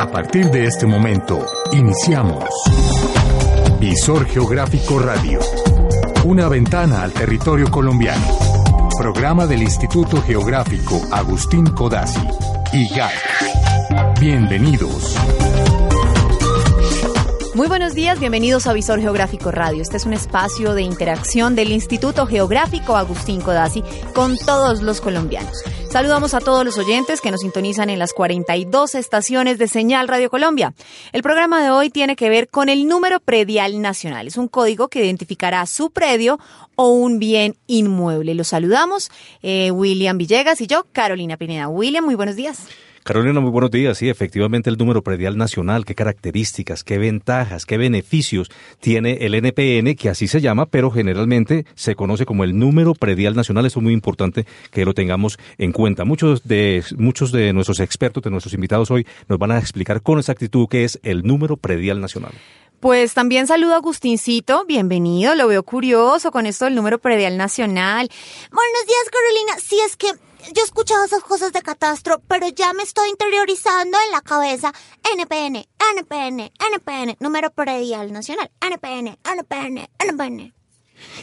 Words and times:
A 0.00 0.10
partir 0.10 0.50
de 0.50 0.64
este 0.64 0.86
momento, 0.86 1.44
iniciamos 1.72 2.42
Visor 3.78 4.24
Geográfico 4.24 4.98
Radio. 4.98 5.40
Una 6.24 6.48
ventana 6.48 7.02
al 7.02 7.12
territorio 7.12 7.70
colombiano. 7.70 8.24
Programa 8.96 9.46
del 9.46 9.60
Instituto 9.60 10.22
Geográfico 10.22 11.02
Agustín 11.12 11.66
Codazzi 11.66 12.26
y 12.72 12.88
GAC. 12.88 14.18
Bienvenidos. 14.18 15.16
Muy 17.54 17.68
buenos 17.68 17.92
días, 17.92 18.18
bienvenidos 18.18 18.66
a 18.66 18.72
Visor 18.72 19.02
Geográfico 19.02 19.50
Radio. 19.50 19.82
Este 19.82 19.98
es 19.98 20.06
un 20.06 20.14
espacio 20.14 20.72
de 20.72 20.80
interacción 20.80 21.54
del 21.54 21.72
Instituto 21.72 22.24
Geográfico 22.24 22.96
Agustín 22.96 23.42
Codazzi 23.42 23.84
con 24.14 24.38
todos 24.38 24.80
los 24.80 25.02
colombianos. 25.02 25.62
Saludamos 25.90 26.34
a 26.34 26.40
todos 26.40 26.64
los 26.64 26.78
oyentes 26.78 27.20
que 27.20 27.32
nos 27.32 27.40
sintonizan 27.40 27.90
en 27.90 27.98
las 27.98 28.12
42 28.12 28.94
estaciones 28.94 29.58
de 29.58 29.66
Señal 29.66 30.06
Radio 30.06 30.30
Colombia. 30.30 30.72
El 31.10 31.24
programa 31.24 31.60
de 31.64 31.70
hoy 31.70 31.90
tiene 31.90 32.14
que 32.14 32.30
ver 32.30 32.48
con 32.48 32.68
el 32.68 32.86
número 32.86 33.18
predial 33.18 33.82
nacional. 33.82 34.28
Es 34.28 34.36
un 34.36 34.46
código 34.46 34.86
que 34.86 35.04
identificará 35.04 35.66
su 35.66 35.90
predio 35.90 36.38
o 36.76 36.90
un 36.90 37.18
bien 37.18 37.56
inmueble. 37.66 38.36
Los 38.36 38.48
saludamos, 38.48 39.10
eh, 39.42 39.72
William 39.72 40.16
Villegas 40.16 40.60
y 40.60 40.68
yo, 40.68 40.86
Carolina 40.92 41.36
Pineda. 41.36 41.66
William, 41.66 42.04
muy 42.04 42.14
buenos 42.14 42.36
días. 42.36 42.68
Carolina, 43.02 43.40
muy 43.40 43.50
buenos 43.50 43.70
días. 43.70 43.96
Sí, 43.96 44.10
efectivamente 44.10 44.68
el 44.68 44.76
número 44.76 45.02
predial 45.02 45.38
nacional, 45.38 45.86
qué 45.86 45.94
características, 45.94 46.84
qué 46.84 46.98
ventajas, 46.98 47.64
qué 47.64 47.78
beneficios 47.78 48.50
tiene 48.78 49.18
el 49.22 49.34
NPN, 49.34 49.94
que 49.96 50.10
así 50.10 50.28
se 50.28 50.42
llama, 50.42 50.66
pero 50.66 50.90
generalmente 50.90 51.64
se 51.74 51.94
conoce 51.94 52.26
como 52.26 52.44
el 52.44 52.58
número 52.58 52.94
predial 52.94 53.34
nacional. 53.34 53.64
Eso 53.64 53.80
es 53.80 53.84
muy 53.84 53.94
importante 53.94 54.44
que 54.70 54.84
lo 54.84 54.92
tengamos 54.92 55.38
en 55.56 55.72
cuenta. 55.72 56.04
Muchos 56.04 56.46
de, 56.46 56.84
muchos 56.98 57.32
de 57.32 57.54
nuestros 57.54 57.80
expertos, 57.80 58.22
de 58.22 58.30
nuestros 58.30 58.52
invitados 58.52 58.90
hoy, 58.90 59.06
nos 59.28 59.38
van 59.38 59.52
a 59.52 59.58
explicar 59.58 60.02
con 60.02 60.18
exactitud 60.18 60.68
qué 60.68 60.84
es 60.84 61.00
el 61.02 61.22
número 61.22 61.56
predial 61.56 62.02
nacional. 62.02 62.32
Pues 62.80 63.14
también 63.14 63.46
saludo 63.46 63.74
a 63.74 63.76
Agustincito, 63.76 64.64
bienvenido, 64.66 65.34
lo 65.34 65.48
veo 65.48 65.62
curioso 65.62 66.30
con 66.30 66.46
esto 66.46 66.66
del 66.66 66.74
número 66.74 66.98
predial 66.98 67.36
nacional. 67.36 68.08
Buenos 68.50 68.86
días, 68.86 69.10
Carolina. 69.10 69.58
Sí, 69.58 69.78
es 69.86 69.96
que 69.96 70.29
yo 70.52 70.62
he 70.62 70.64
escuchado 70.64 71.04
esas 71.04 71.22
cosas 71.22 71.52
de 71.52 71.62
catastro, 71.62 72.20
pero 72.28 72.48
ya 72.48 72.72
me 72.72 72.82
estoy 72.82 73.08
interiorizando 73.10 73.98
en 74.06 74.12
la 74.12 74.20
cabeza. 74.20 74.72
NPN, 75.14 75.66
NPN, 75.96 76.52
NPN, 76.72 77.16
número 77.20 77.50
predial 77.50 78.12
nacional. 78.12 78.50
NPN, 78.60 79.18
NPN, 79.24 79.88
NPN. 79.98 80.59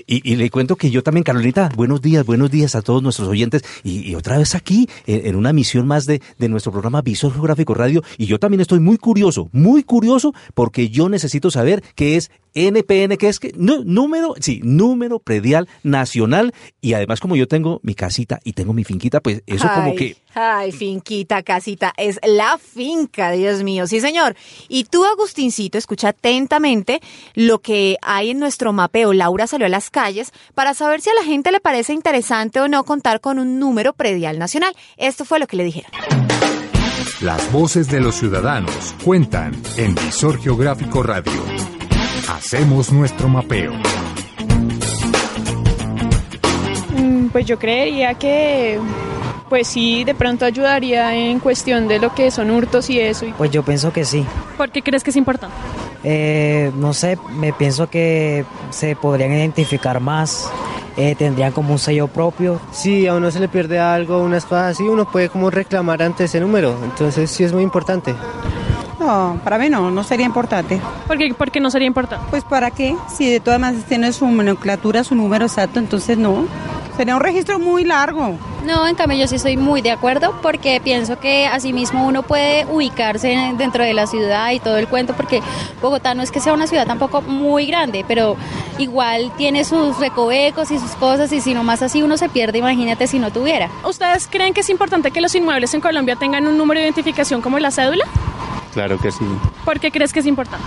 Y, 0.06 0.30
y, 0.30 0.36
le 0.36 0.50
cuento 0.50 0.76
que 0.76 0.90
yo 0.90 1.04
también, 1.04 1.24
Carolita, 1.24 1.70
buenos 1.76 2.02
días, 2.02 2.26
buenos 2.26 2.52
días 2.52 2.76
a 2.76 2.82
todos 2.82 3.04
nuestros 3.04 3.28
oyentes. 3.28 3.64
Y, 3.84 4.10
y 4.10 4.16
otra 4.16 4.38
vez 4.38 4.56
aquí, 4.56 4.88
en, 5.06 5.28
en, 5.28 5.36
una 5.36 5.54
misión 5.54 5.88
más 5.88 6.06
de, 6.06 6.22
de 6.38 6.50
nuestro 6.50 6.72
programa 6.72 7.02
Visor 7.02 7.34
Geográfico 7.34 7.74
Radio. 7.74 8.04
Y 8.18 8.26
yo 8.26 8.40
también 8.40 8.62
estoy 8.62 8.80
muy 8.80 8.98
curioso, 8.98 9.50
muy 9.52 9.84
curioso, 9.84 10.34
porque 10.54 10.90
yo 10.90 11.10
necesito 11.10 11.52
saber 11.52 11.84
qué 11.96 12.16
es 12.16 12.32
NPN, 12.58 13.18
que 13.18 13.28
es 13.28 13.40
que 13.40 13.54
no, 13.56 13.84
número, 13.84 14.34
sí, 14.40 14.62
número 14.64 15.20
predial 15.20 15.68
nacional. 15.84 16.54
Y 16.82 16.94
además, 16.94 17.20
como 17.20 17.36
yo 17.36 17.48
tengo 17.48 17.80
mi 17.84 17.94
casita 17.94 18.40
y 18.44 18.54
tengo 18.54 18.74
mi 18.74 18.84
finquita, 18.84 19.22
pues 19.22 19.44
eso 19.46 19.68
ay, 19.70 19.76
como 19.76 19.96
que. 19.96 20.18
Ay, 20.40 20.72
finquita, 20.72 21.42
casita, 21.42 21.96
es 21.98 22.20
la 22.22 22.60
finca, 22.60 23.32
Dios 23.32 23.64
mío, 23.64 23.88
sí, 23.88 24.00
señor. 24.00 24.36
Y 24.70 24.84
tú, 24.84 25.04
Agustincito, 25.04 25.80
escucha 25.80 26.10
atentamente 26.10 27.02
lo 27.34 27.58
que 27.58 27.98
hay 28.04 28.30
en 28.30 28.38
nuestro 28.38 28.72
mapeo. 28.72 29.14
Laura 29.14 29.48
salió 29.48 29.66
a 29.66 29.70
las 29.70 29.90
calles 29.90 30.32
para 30.54 30.76
saber 30.76 31.02
si 31.02 31.10
a 31.10 31.16
la 31.16 31.24
gente 31.24 31.52
le 31.52 31.60
parece 31.60 31.94
interesante 31.94 32.60
o 32.60 32.68
no 32.68 32.84
contar 32.84 33.20
con 33.20 33.40
un 33.40 33.58
número 33.58 33.94
predial 33.94 34.38
nacional. 34.38 34.76
Esto 34.98 35.26
fue 35.26 35.40
lo 35.40 35.48
que 35.48 35.58
le 35.58 35.64
dijeron. 35.64 35.90
Las 37.22 37.52
voces 37.52 37.90
de 37.90 38.00
los 38.00 38.14
ciudadanos 38.14 38.94
cuentan 39.04 39.60
en 39.78 39.96
Visor 39.96 40.40
Geográfico 40.40 41.02
Radio. 41.02 41.34
Hacemos 42.30 42.92
nuestro 42.92 43.28
mapeo. 43.28 43.74
Pues 47.32 47.46
yo 47.48 47.58
creería 47.58 48.14
que 48.14 48.80
pues 49.50 49.68
sí, 49.68 50.04
de 50.04 50.16
pronto 50.16 50.46
ayudaría 50.46 51.16
en 51.16 51.40
cuestión 51.40 51.88
de 51.88 52.00
lo 52.00 52.14
que 52.14 52.32
son 52.32 52.52
hurtos 52.52 52.90
y 52.90 53.00
eso. 53.00 53.26
Pues 53.38 53.52
yo 53.52 53.64
pienso 53.64 53.92
que 53.94 54.06
sí. 54.06 54.26
¿Por 54.58 54.72
qué 54.72 54.82
crees 54.82 55.04
que 55.04 55.12
es 55.12 55.16
importante? 55.16 55.56
Eh, 56.04 56.72
no 56.76 56.94
sé, 56.94 57.18
me 57.32 57.54
pienso 57.54 57.90
que 57.90 58.46
se 58.70 58.96
podrían 58.96 59.32
identificar 59.32 60.00
más, 60.00 60.50
eh, 60.96 61.16
tendrían 61.16 61.52
como 61.52 61.74
un 61.74 61.80
sello 61.80 62.08
propio. 62.08 62.60
Si 62.72 63.08
a 63.08 63.16
uno 63.16 63.32
se 63.32 63.40
le 63.40 63.48
pierde 63.48 63.80
algo, 63.80 64.22
unas 64.22 64.46
cosas 64.46 64.72
así, 64.72 64.84
uno 64.84 65.10
puede 65.10 65.30
como 65.30 65.50
reclamar 65.50 66.02
ante 66.02 66.26
ese 66.26 66.40
número, 66.40 66.78
entonces 66.84 67.30
sí 67.30 67.44
es 67.44 67.54
muy 67.54 67.64
importante. 67.64 68.16
No, 69.00 69.40
para 69.44 69.58
mí 69.60 69.70
no, 69.70 69.92
no 69.92 70.04
sería 70.04 70.26
importante. 70.26 70.82
¿Por 71.06 71.18
qué, 71.18 71.34
¿Por 71.34 71.52
qué 71.52 71.60
no 71.60 71.70
sería 71.70 71.88
importante? 71.88 72.26
Pues 72.30 72.44
para 72.44 72.72
qué, 72.72 72.96
si 73.16 73.30
de 73.30 73.40
todas 73.40 73.60
maneras 73.60 73.86
tiene 73.86 74.12
su 74.12 74.26
nomenclatura, 74.26 75.04
su 75.04 75.16
número 75.16 75.46
exacto, 75.46 75.80
entonces 75.80 76.18
no. 76.18 76.46
Sería 76.98 77.16
un 77.16 77.22
registro 77.22 77.60
muy 77.60 77.84
largo. 77.84 78.40
No, 78.66 78.88
en 78.88 78.96
cambio 78.96 79.20
yo 79.20 79.28
sí 79.28 79.36
estoy 79.36 79.56
muy 79.56 79.84
de 79.84 79.92
acuerdo 79.92 80.34
porque 80.42 80.82
pienso 80.84 81.20
que 81.20 81.46
asimismo 81.46 82.08
uno 82.08 82.24
puede 82.24 82.66
ubicarse 82.66 83.54
dentro 83.56 83.84
de 83.84 83.94
la 83.94 84.08
ciudad 84.08 84.52
y 84.52 84.60
todo 84.60 84.78
el 84.78 84.88
cuento 84.88 85.14
porque 85.14 85.42
Bogotá 85.80 86.16
no 86.16 86.24
es 86.24 86.32
que 86.32 86.40
sea 86.40 86.54
una 86.54 86.66
ciudad 86.66 86.88
tampoco 86.88 87.22
muy 87.22 87.68
grande, 87.68 88.04
pero 88.08 88.36
igual 88.80 89.32
tiene 89.38 89.64
sus 89.64 90.00
recovecos 90.00 90.72
y 90.72 90.80
sus 90.80 90.92
cosas 90.94 91.32
y 91.32 91.40
si 91.40 91.54
nomás 91.54 91.84
así 91.84 92.02
uno 92.02 92.18
se 92.18 92.30
pierde, 92.30 92.58
imagínate 92.58 93.06
si 93.06 93.20
no 93.20 93.32
tuviera. 93.32 93.70
¿Ustedes 93.86 94.28
creen 94.28 94.56
que 94.56 94.62
es 94.62 94.70
importante 94.72 95.12
que 95.12 95.22
los 95.22 95.36
inmuebles 95.36 95.76
en 95.76 95.82
Colombia 95.82 96.16
tengan 96.16 96.48
un 96.48 96.58
número 96.58 96.80
de 96.80 96.88
identificación 96.88 97.42
como 97.42 97.60
la 97.60 97.70
cédula? 97.70 98.06
Claro 98.74 99.00
que 99.00 99.12
sí. 99.12 99.26
¿Por 99.64 99.80
qué 99.80 99.92
crees 99.92 100.12
que 100.12 100.20
es 100.20 100.26
importante? 100.26 100.66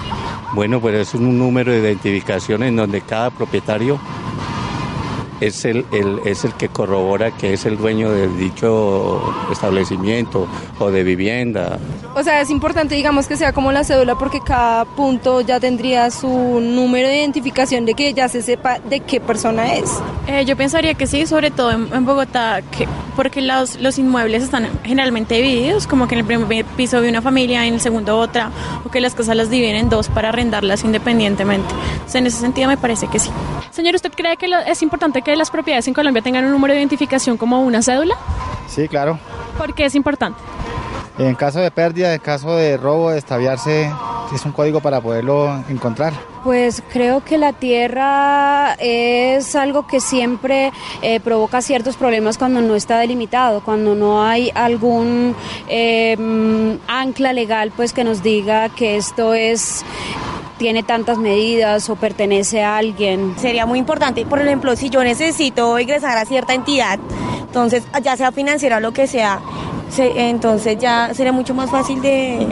Bueno, 0.53 0.81
pues 0.81 0.95
es 0.95 1.15
un 1.15 1.39
número 1.39 1.73
de 1.73 1.81
identificación 1.81 2.63
en 2.63 2.77
donde 2.77 3.01
cada 3.03 3.31
propietario 3.31 4.01
es 5.41 5.65
el, 5.65 5.85
el, 5.93 6.21
es 6.25 6.45
el 6.45 6.55
que 6.55 6.69
corrobora 6.69 7.31
que 7.31 7.53
es 7.53 7.67
el 7.67 7.77
dueño 7.77 8.11
del 8.11 8.37
dicho 8.39 9.23
establecimiento 9.51 10.47
o 10.79 10.91
de 10.91 11.03
vivienda. 11.03 11.79
O 12.15 12.23
sea, 12.23 12.41
es 12.41 12.51
importante, 12.51 12.95
digamos, 12.95 13.27
que 13.27 13.37
sea 13.37 13.53
como 13.53 13.73
la 13.73 13.85
cédula 13.85 14.17
porque 14.17 14.41
cada 14.41 14.85
punto 14.85 15.41
ya 15.41 15.61
tendría 15.61 16.11
su 16.11 16.29
número 16.61 17.09
de 17.09 17.19
identificación 17.19 17.87
de 17.87 17.95
que 17.95 18.13
ya 18.13 18.29
se 18.29 18.43
sepa 18.43 18.79
de 18.79 19.01
qué 19.01 19.21
persona 19.21 19.75
es. 19.75 19.91
Eh, 20.27 20.45
yo 20.45 20.57
pensaría 20.57 20.95
que 20.95 21.07
sí, 21.07 21.27
sobre 21.27 21.51
todo 21.51 21.71
en, 21.71 21.89
en 21.93 22.05
Bogotá, 22.05 22.63
que, 22.63 22.89
porque 23.17 23.41
los, 23.41 23.77
los 23.81 23.99
inmuebles 23.99 24.43
están 24.43 24.69
generalmente 24.85 25.37
divididos, 25.37 25.87
como 25.87 26.09
que 26.09 26.15
en 26.17 26.21
el 26.21 26.27
primer 26.27 26.65
piso 26.65 26.99
vive 26.99 27.11
una 27.11 27.23
familia, 27.23 27.67
en 27.67 27.75
el 27.75 27.81
segundo 27.81 28.19
otra, 28.19 28.51
o 28.85 28.91
que 28.91 29.01
las 29.01 29.15
casas 29.15 29.37
las 29.37 29.51
dividen 29.51 29.77
en 29.77 29.89
dos 29.89 30.09
para 30.09 30.31
arrendarlas 30.31 30.85
independientemente. 30.85 31.69
Entonces, 31.93 32.15
en 32.17 32.27
ese 32.27 32.39
sentido 32.39 32.69
me 32.69 32.77
parece 32.77 33.09
que 33.09 33.19
sí. 33.19 33.31
Señor, 33.71 33.95
¿usted 33.95 34.13
cree 34.13 34.37
que 34.37 34.49
lo, 34.49 34.59
es 34.59 34.83
importante 34.83 35.23
que 35.23 35.37
las 35.37 35.51
propiedades 35.51 35.87
en 35.89 35.95
Colombia 35.95 36.23
tengan 36.23 36.45
un 36.45 36.51
número 36.51 36.75
de 36.75 36.81
identificación 36.81 37.37
como 37.37 37.61
una 37.63 37.83
cédula? 37.83 38.17
Sí, 38.69 38.89
claro. 38.89 39.19
¿Por 39.57 39.75
qué 39.75 39.85
es 39.85 39.95
importante? 39.95 40.39
En 41.19 41.35
caso 41.35 41.61
de 41.61 41.71
pérdida, 41.71 42.15
en 42.15 42.21
caso 42.21 42.57
de 42.57 42.77
robo, 42.77 43.11
de 43.11 43.19
extraviarse, 43.19 43.91
es 44.35 44.45
un 44.45 44.53
código 44.53 44.81
para 44.81 45.01
poderlo 45.01 45.63
encontrar. 45.69 46.13
Pues 46.43 46.83
creo 46.93 47.23
que 47.23 47.37
la 47.37 47.53
tierra 47.53 48.75
es 48.79 49.55
algo 49.55 49.87
que 49.87 50.01
siempre 50.01 50.73
eh, 51.03 51.21
provoca 51.21 51.61
ciertos 51.61 51.97
problemas 51.97 52.39
cuando 52.39 52.63
no 52.63 52.75
está 52.75 52.99
delimitado, 52.99 53.61
cuando 53.63 53.95
no 53.95 54.23
hay 54.25 54.51
algún 54.55 55.35
eh, 55.69 56.17
ancla 56.87 57.33
legal 57.35 57.73
pues 57.77 57.93
que 57.93 58.05
nos 58.05 58.23
diga 58.23 58.71
que 58.71 58.97
esto 58.97 59.35
es 59.35 59.85
tiene 60.61 60.83
tantas 60.83 61.17
medidas 61.17 61.89
o 61.89 61.97
pertenece 61.97 62.63
a 62.63 62.77
alguien. 62.77 63.35
Sería 63.39 63.65
muy 63.65 63.79
importante, 63.79 64.27
por 64.27 64.43
ejemplo, 64.43 64.77
si 64.77 64.91
yo 64.91 65.03
necesito 65.03 65.79
ingresar 65.79 66.19
a 66.19 66.27
cierta 66.27 66.53
entidad, 66.53 66.99
entonces 67.41 67.83
ya 68.03 68.15
sea 68.19 68.31
financiera 68.31 68.77
o 68.77 68.81
lo 68.81 68.93
que 68.93 69.07
sea, 69.07 69.41
se, 69.89 70.29
entonces 70.29 70.77
ya 70.79 71.15
sería 71.15 71.33
mucho 71.33 71.55
más 71.55 71.71
fácil 71.71 72.03
de 72.03 72.47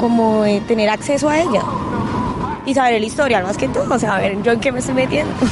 como 0.00 0.44
de 0.44 0.60
tener 0.60 0.88
acceso 0.88 1.28
a 1.28 1.40
ella 1.40 1.64
y 2.66 2.74
saber 2.74 2.94
el 2.94 3.04
historial 3.04 3.44
más 3.44 3.56
que 3.56 3.68
todo, 3.68 3.94
o 3.94 3.98
sea, 3.98 4.16
a 4.16 4.20
ver 4.20 4.42
yo 4.42 4.52
en 4.52 4.60
qué 4.60 4.72
me 4.72 4.80
estoy 4.80 4.94
metiendo. 4.94 5.32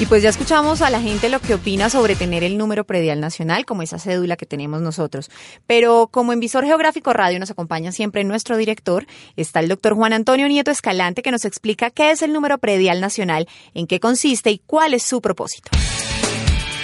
Y 0.00 0.06
pues 0.06 0.22
ya 0.22 0.28
escuchamos 0.28 0.80
a 0.80 0.90
la 0.90 1.00
gente 1.00 1.28
lo 1.28 1.40
que 1.40 1.54
opina 1.54 1.90
sobre 1.90 2.14
tener 2.14 2.44
el 2.44 2.56
número 2.56 2.84
predial 2.84 3.18
nacional, 3.18 3.64
como 3.64 3.82
esa 3.82 3.98
cédula 3.98 4.36
que 4.36 4.46
tenemos 4.46 4.80
nosotros. 4.80 5.28
Pero 5.66 6.06
como 6.06 6.32
en 6.32 6.38
Visor 6.38 6.64
Geográfico 6.64 7.12
Radio 7.12 7.40
nos 7.40 7.50
acompaña 7.50 7.90
siempre 7.90 8.22
nuestro 8.22 8.56
director, 8.56 9.06
está 9.34 9.58
el 9.58 9.66
doctor 9.66 9.94
Juan 9.94 10.12
Antonio 10.12 10.46
Nieto 10.46 10.70
Escalante, 10.70 11.22
que 11.22 11.32
nos 11.32 11.44
explica 11.44 11.90
qué 11.90 12.12
es 12.12 12.22
el 12.22 12.32
número 12.32 12.58
predial 12.58 13.00
nacional, 13.00 13.48
en 13.74 13.88
qué 13.88 13.98
consiste 13.98 14.52
y 14.52 14.62
cuál 14.64 14.94
es 14.94 15.02
su 15.02 15.20
propósito. 15.20 15.70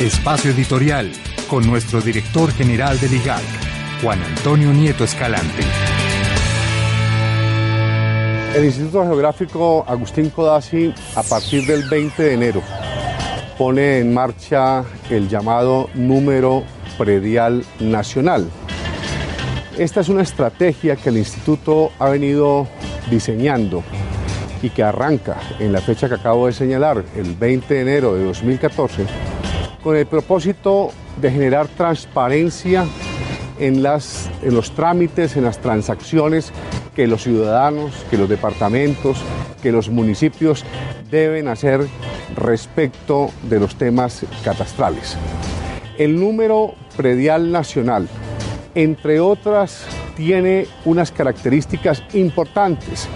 Espacio 0.01 0.51
editorial 0.51 1.13
con 1.49 1.65
nuestro 1.65 2.01
director 2.01 2.53
general 2.53 2.99
del 2.99 3.15
IGAC, 3.15 3.43
Juan 4.03 4.21
Antonio 4.25 4.73
Nieto 4.73 5.05
Escalante. 5.05 5.63
El 8.55 8.67
Instituto 8.67 9.03
Geográfico 9.03 9.85
Agustín 9.89 10.31
Codazzi, 10.31 10.95
a 11.17 11.25
partir 11.25 11.67
del 11.67 11.89
20 11.89 12.23
de 12.23 12.35
enero, 12.35 12.63
pone 13.59 13.99
en 13.99 14.15
marcha 14.15 14.85
el 15.11 15.29
llamado 15.29 15.91
número 15.95 16.63
predial 16.97 17.65
nacional. 17.81 18.49
Esta 19.77 20.03
es 20.03 20.09
una 20.09 20.23
estrategia 20.23 20.95
que 20.95 21.09
el 21.09 21.17
instituto 21.17 21.91
ha 21.99 22.09
venido 22.11 22.69
diseñando 23.11 23.83
y 24.63 24.71
que 24.71 24.85
arranca 24.85 25.37
en 25.59 25.73
la 25.73 25.81
fecha 25.81 26.09
que 26.09 26.15
acabo 26.15 26.47
de 26.47 26.53
señalar, 26.53 27.05
el 27.17 27.35
20 27.35 27.75
de 27.75 27.81
enero 27.81 28.15
de 28.15 28.23
2014, 28.23 29.05
con 29.83 29.97
el 29.97 30.07
propósito 30.07 30.93
de 31.21 31.33
generar 31.33 31.67
transparencia 31.67 32.87
en, 33.59 33.83
las, 33.83 34.31
en 34.43 34.55
los 34.55 34.71
trámites, 34.71 35.37
en 35.37 35.43
las 35.43 35.59
transacciones 35.59 36.53
que 36.95 37.07
los 37.07 37.23
ciudadanos, 37.23 37.93
que 38.11 38.17
los 38.17 38.29
departamentos, 38.29 39.19
que 39.63 39.73
los 39.73 39.89
municipios 39.89 40.65
deben 41.11 41.49
hacer 41.49 41.87
respecto 42.37 43.31
de 43.49 43.61
los 43.61 43.77
temas 43.77 44.25
catastrales. 44.45 45.17
El 45.99 46.19
número 46.19 46.75
predial 46.97 47.53
nacional, 47.53 48.09
entre 48.75 49.21
otras, 49.21 49.87
tiene 50.17 50.67
unas 50.85 51.13
características 51.13 52.03
importantes 52.15 53.09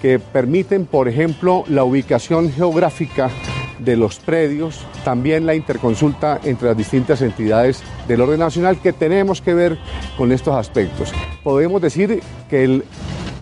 que 0.00 0.18
permiten, 0.18 0.86
por 0.86 1.08
ejemplo, 1.08 1.64
la 1.68 1.84
ubicación 1.84 2.50
geográfica 2.52 3.30
de 3.78 3.96
los 3.96 4.18
predios, 4.18 4.86
también 5.04 5.46
la 5.46 5.54
interconsulta 5.54 6.40
entre 6.44 6.68
las 6.68 6.76
distintas 6.76 7.22
entidades 7.22 7.82
del 8.06 8.20
orden 8.20 8.40
nacional 8.40 8.78
que 8.78 8.92
tenemos 8.92 9.40
que 9.40 9.54
ver 9.54 9.78
con 10.16 10.32
estos 10.32 10.54
aspectos. 10.54 11.12
Podemos 11.42 11.80
decir 11.80 12.20
que 12.48 12.64
el 12.64 12.84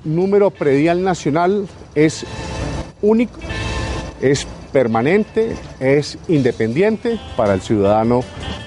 número 0.05 0.51
predial 0.51 1.03
nacional 1.03 1.67
es 1.95 2.25
único, 3.03 3.39
es 4.21 4.47
permanente, 4.73 5.57
es 5.81 6.19
independiente 6.29 7.19
para 7.37 7.55
el 7.55 7.61
ciudadano 7.61 8.23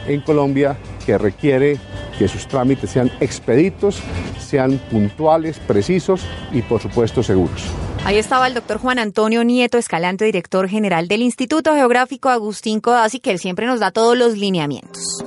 en 0.07 0.21
Colombia 0.21 0.77
que 1.05 1.17
requiere 1.17 1.79
que 2.17 2.27
sus 2.27 2.47
trámites 2.47 2.89
sean 2.89 3.11
expeditos, 3.19 4.01
sean 4.39 4.79
puntuales, 4.89 5.59
precisos 5.59 6.21
y 6.51 6.61
por 6.61 6.81
supuesto 6.81 7.23
seguros. 7.23 7.63
Ahí 8.03 8.17
estaba 8.17 8.47
el 8.47 8.55
doctor 8.55 8.77
Juan 8.77 8.99
Antonio 8.99 9.43
Nieto 9.43 9.77
Escalante, 9.77 10.25
director 10.25 10.67
general 10.67 11.07
del 11.07 11.21
Instituto 11.21 11.75
Geográfico 11.75 12.29
Agustín 12.29 12.79
Codazzi, 12.79 13.19
que 13.19 13.31
él 13.31 13.39
siempre 13.39 13.67
nos 13.67 13.79
da 13.79 13.91
todos 13.91 14.17
los 14.17 14.37
lineamientos. 14.37 15.23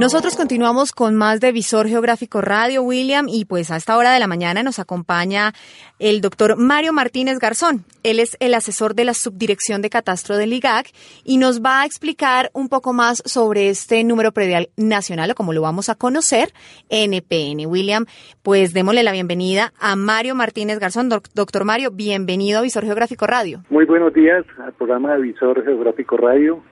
Nosotros 0.00 0.34
continuamos 0.34 0.92
con 0.92 1.14
más 1.14 1.40
de 1.40 1.52
Visor 1.52 1.86
Geográfico 1.86 2.40
Radio, 2.40 2.82
William, 2.82 3.26
y 3.28 3.44
pues 3.44 3.70
a 3.70 3.76
esta 3.76 3.98
hora 3.98 4.14
de 4.14 4.18
la 4.18 4.26
mañana 4.26 4.62
nos 4.62 4.78
acompaña 4.78 5.52
el 5.98 6.22
doctor 6.22 6.56
Mario 6.56 6.94
Martínez 6.94 7.38
Garzón. 7.38 7.84
Él 8.02 8.18
es 8.18 8.34
el 8.40 8.54
asesor 8.54 8.94
de 8.94 9.04
la 9.04 9.12
Subdirección 9.12 9.82
de 9.82 9.90
Catastro 9.90 10.38
del 10.38 10.54
IGAC 10.54 10.86
y 11.22 11.36
nos 11.36 11.60
va 11.60 11.82
a 11.82 11.84
explicar 11.84 12.48
un 12.54 12.70
poco 12.70 12.94
más 12.94 13.22
sobre 13.26 13.68
este 13.68 14.02
número 14.02 14.32
predial 14.32 14.70
nacional 14.78 15.32
o 15.32 15.34
como 15.34 15.52
lo 15.52 15.60
vamos 15.60 15.90
a 15.90 15.96
conocer, 15.96 16.48
NPN. 16.88 17.66
William, 17.66 18.06
pues 18.42 18.72
démosle 18.72 19.02
la 19.02 19.12
bienvenida 19.12 19.74
a 19.78 19.96
Mario 19.96 20.34
Martínez 20.34 20.78
Garzón. 20.78 21.10
Doctor 21.10 21.66
Mario, 21.66 21.90
bienvenido 21.90 22.60
a 22.60 22.62
Visor 22.62 22.86
Geográfico 22.86 23.26
Radio. 23.26 23.64
Muy 23.68 23.84
buenos 23.84 24.14
días 24.14 24.46
al 24.64 24.72
programa 24.72 25.12
de 25.12 25.20
Visor 25.20 25.62
Geográfico 25.62 26.16
Radio. 26.16 26.62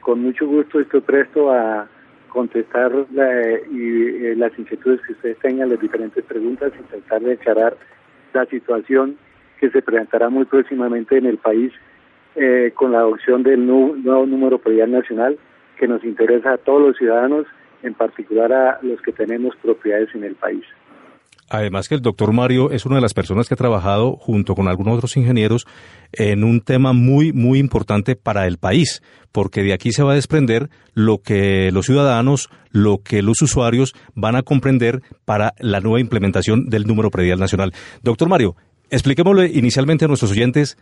Con 0.00 0.22
mucho 0.22 0.46
gusto 0.46 0.80
estoy 0.80 1.02
presto 1.02 1.52
a 1.52 1.86
contestar 2.28 2.92
la, 3.12 3.52
y, 3.70 4.26
eh, 4.26 4.34
las 4.36 4.56
inquietudes 4.58 5.00
que 5.02 5.12
ustedes 5.12 5.38
tengan, 5.38 5.70
las 5.70 5.80
diferentes 5.80 6.24
preguntas 6.24 6.72
y 6.78 6.82
tratar 6.84 7.22
de 7.22 7.32
aclarar 7.32 7.76
la 8.32 8.46
situación 8.46 9.16
que 9.58 9.70
se 9.70 9.82
presentará 9.82 10.28
muy 10.28 10.44
próximamente 10.44 11.18
en 11.18 11.26
el 11.26 11.38
país 11.38 11.72
eh, 12.36 12.72
con 12.74 12.92
la 12.92 12.98
adopción 12.98 13.42
del 13.42 13.66
nuevo 13.66 14.26
número 14.26 14.58
predial 14.58 14.92
nacional 14.92 15.38
que 15.76 15.88
nos 15.88 16.04
interesa 16.04 16.52
a 16.52 16.58
todos 16.58 16.80
los 16.80 16.96
ciudadanos, 16.96 17.46
en 17.82 17.94
particular 17.94 18.52
a 18.52 18.78
los 18.82 19.00
que 19.02 19.12
tenemos 19.12 19.56
propiedades 19.56 20.14
en 20.14 20.24
el 20.24 20.34
país. 20.34 20.64
Además 21.50 21.88
que 21.88 21.94
el 21.94 22.02
doctor 22.02 22.32
Mario 22.32 22.70
es 22.70 22.84
una 22.84 22.96
de 22.96 23.00
las 23.00 23.14
personas 23.14 23.48
que 23.48 23.54
ha 23.54 23.56
trabajado 23.56 24.16
junto 24.16 24.54
con 24.54 24.68
algunos 24.68 24.96
otros 24.96 25.16
ingenieros 25.16 25.66
en 26.12 26.44
un 26.44 26.60
tema 26.60 26.92
muy, 26.92 27.32
muy 27.32 27.58
importante 27.58 28.16
para 28.16 28.46
el 28.46 28.58
país, 28.58 29.02
porque 29.32 29.62
de 29.62 29.72
aquí 29.72 29.92
se 29.92 30.02
va 30.02 30.12
a 30.12 30.16
desprender 30.16 30.68
lo 30.94 31.18
que 31.18 31.70
los 31.72 31.86
ciudadanos, 31.86 32.50
lo 32.70 32.98
que 33.02 33.22
los 33.22 33.40
usuarios 33.40 33.94
van 34.14 34.36
a 34.36 34.42
comprender 34.42 35.00
para 35.24 35.54
la 35.58 35.80
nueva 35.80 36.00
implementación 36.00 36.66
del 36.66 36.84
número 36.84 37.10
predial 37.10 37.38
nacional. 37.38 37.72
Doctor 38.02 38.28
Mario, 38.28 38.54
expliquémosle 38.90 39.46
inicialmente 39.46 40.04
a 40.04 40.08
nuestros 40.08 40.32
oyentes 40.32 40.76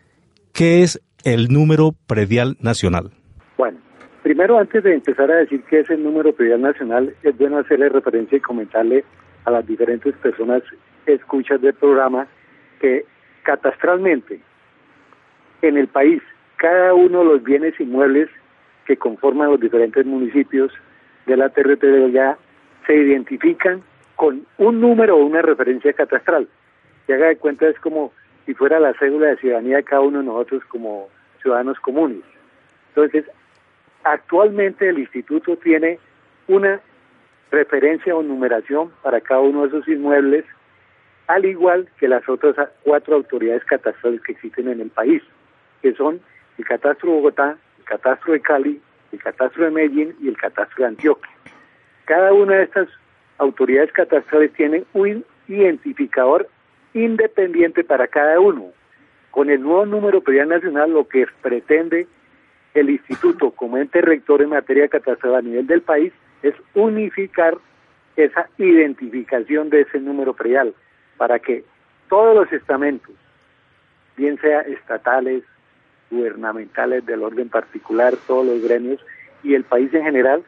qué 0.52 0.82
es 0.82 1.00
el 1.24 1.48
número 1.48 1.94
predial 2.06 2.56
nacional. 2.60 3.12
Bueno, 3.56 3.78
primero 4.22 4.58
antes 4.58 4.82
de 4.82 4.94
empezar 4.94 5.30
a 5.30 5.36
decir 5.36 5.62
qué 5.68 5.80
es 5.80 5.90
el 5.90 6.02
número 6.02 6.34
predial 6.34 6.60
nacional, 6.60 7.14
es 7.22 7.38
bueno 7.38 7.58
hacerle 7.58 7.88
referencia 7.88 8.38
y 8.38 8.40
comentarle 8.40 9.04
a 9.46 9.50
las 9.50 9.66
diferentes 9.66 10.14
personas 10.16 10.62
escuchas 11.06 11.60
del 11.60 11.75
programa 11.75 12.26
que 12.81 13.06
catastralmente 13.44 14.40
en 15.62 15.78
el 15.78 15.88
país 15.88 16.22
cada 16.56 16.94
uno 16.94 17.20
de 17.20 17.25
los 17.25 17.43
bienes 17.43 17.78
inmuebles 17.81 18.28
que 18.87 18.96
conforman 18.96 19.50
los 19.50 19.60
diferentes 19.60 20.04
municipios 20.04 20.72
de 21.26 21.37
la 21.37 21.48
territorialidad 21.48 22.37
se 22.87 22.96
identifican 22.96 23.82
con 24.16 24.46
un 24.58 24.81
número 24.81 25.16
o 25.16 25.25
una 25.25 25.43
referencia 25.43 25.92
catastral. 25.92 26.49
Y 27.06 27.12
haga 27.12 27.28
de 27.28 27.37
cuenta 27.37 27.69
es 27.69 27.78
como 27.81 28.12
si 28.46 28.54
fuera 28.54 28.81
la 28.81 28.94
cédula 28.94 29.28
de 29.28 29.37
ciudadanía 29.37 29.76
de 29.76 29.84
cada 29.84 30.02
uno 30.02 30.20
de 30.20 30.25
nosotros 30.25 30.64
como 30.66 31.08
ciudadanos 31.42 31.78
comunes. 31.81 32.22
Entonces, 32.88 33.25
actualmente 34.04 34.88
el 34.88 35.00
instituto 35.00 35.56
tiene 35.56 35.99
una 36.49 36.81
referencia 37.50 38.14
o 38.14 38.22
numeración 38.22 38.90
para 39.02 39.20
cada 39.20 39.40
uno 39.40 39.62
de 39.62 39.69
esos 39.69 39.88
inmuebles, 39.88 40.44
al 41.26 41.44
igual 41.44 41.88
que 41.99 42.09
las 42.09 42.28
otras 42.28 42.56
cuatro 42.82 43.16
autoridades 43.16 43.64
catastrales 43.64 44.21
que 44.23 44.32
existen 44.32 44.68
en 44.68 44.80
el 44.80 44.90
país, 44.90 45.23
que 45.82 45.94
son 45.94 46.21
el 46.59 46.64
Catastro 46.64 47.11
de 47.11 47.16
Bogotá, 47.16 47.56
el 47.78 47.85
Catastro 47.85 48.32
de 48.32 48.40
Cali, 48.40 48.80
el 49.12 49.23
Catastro 49.23 49.64
de 49.64 49.71
Medellín 49.71 50.16
y 50.21 50.28
el 50.28 50.37
Catastro 50.37 50.85
de 50.85 50.88
Antioquia. 50.88 51.30
Cada 52.04 52.32
una 52.32 52.56
de 52.56 52.64
estas 52.64 52.88
autoridades 53.38 53.92
catastrales 53.92 54.52
tiene 54.52 54.85
un 54.92 55.25
identificador 55.49 56.49
independiente 56.94 57.85
para 57.85 58.06
cada 58.09 58.40
uno. 58.40 58.71
Con 59.30 59.50
el 59.50 59.61
nuevo 59.61 59.85
número 59.85 60.21
predial 60.21 60.49
nacional 60.49 60.92
lo 60.92 61.06
que 61.09 61.26
pretende 61.42 62.06
el 62.75 62.90
instituto 62.90 63.50
como 63.50 63.78
ente 63.78 64.00
rector 64.00 64.42
en 64.42 64.50
materia 64.50 64.88
catastral 64.88 65.35
a 65.35 65.42
nivel 65.42 65.66
del 65.66 65.82
país 65.82 66.12
es 66.49 66.55
unificar 66.75 67.59
esa 68.17 68.49
identificación 68.59 69.69
de 69.69 69.83
ese 69.83 69.99
número 70.00 70.35
predial 70.35 70.75
para 71.17 71.38
que 71.38 71.65
todos 72.09 72.37
los 72.37 72.53
estamentos, 72.53 73.15
bien 74.17 74.38
sea 74.41 74.61
estatales, 74.61 75.43
gubernamentales 76.11 77.05
del 77.05 77.25
orden 77.25 77.49
particular, 77.49 78.15
todos 78.26 78.47
los 78.47 78.62
gremios 78.62 79.05
y 79.43 79.55
el 79.55 79.65
país 79.65 79.93
en 79.93 80.05
general, 80.05 80.45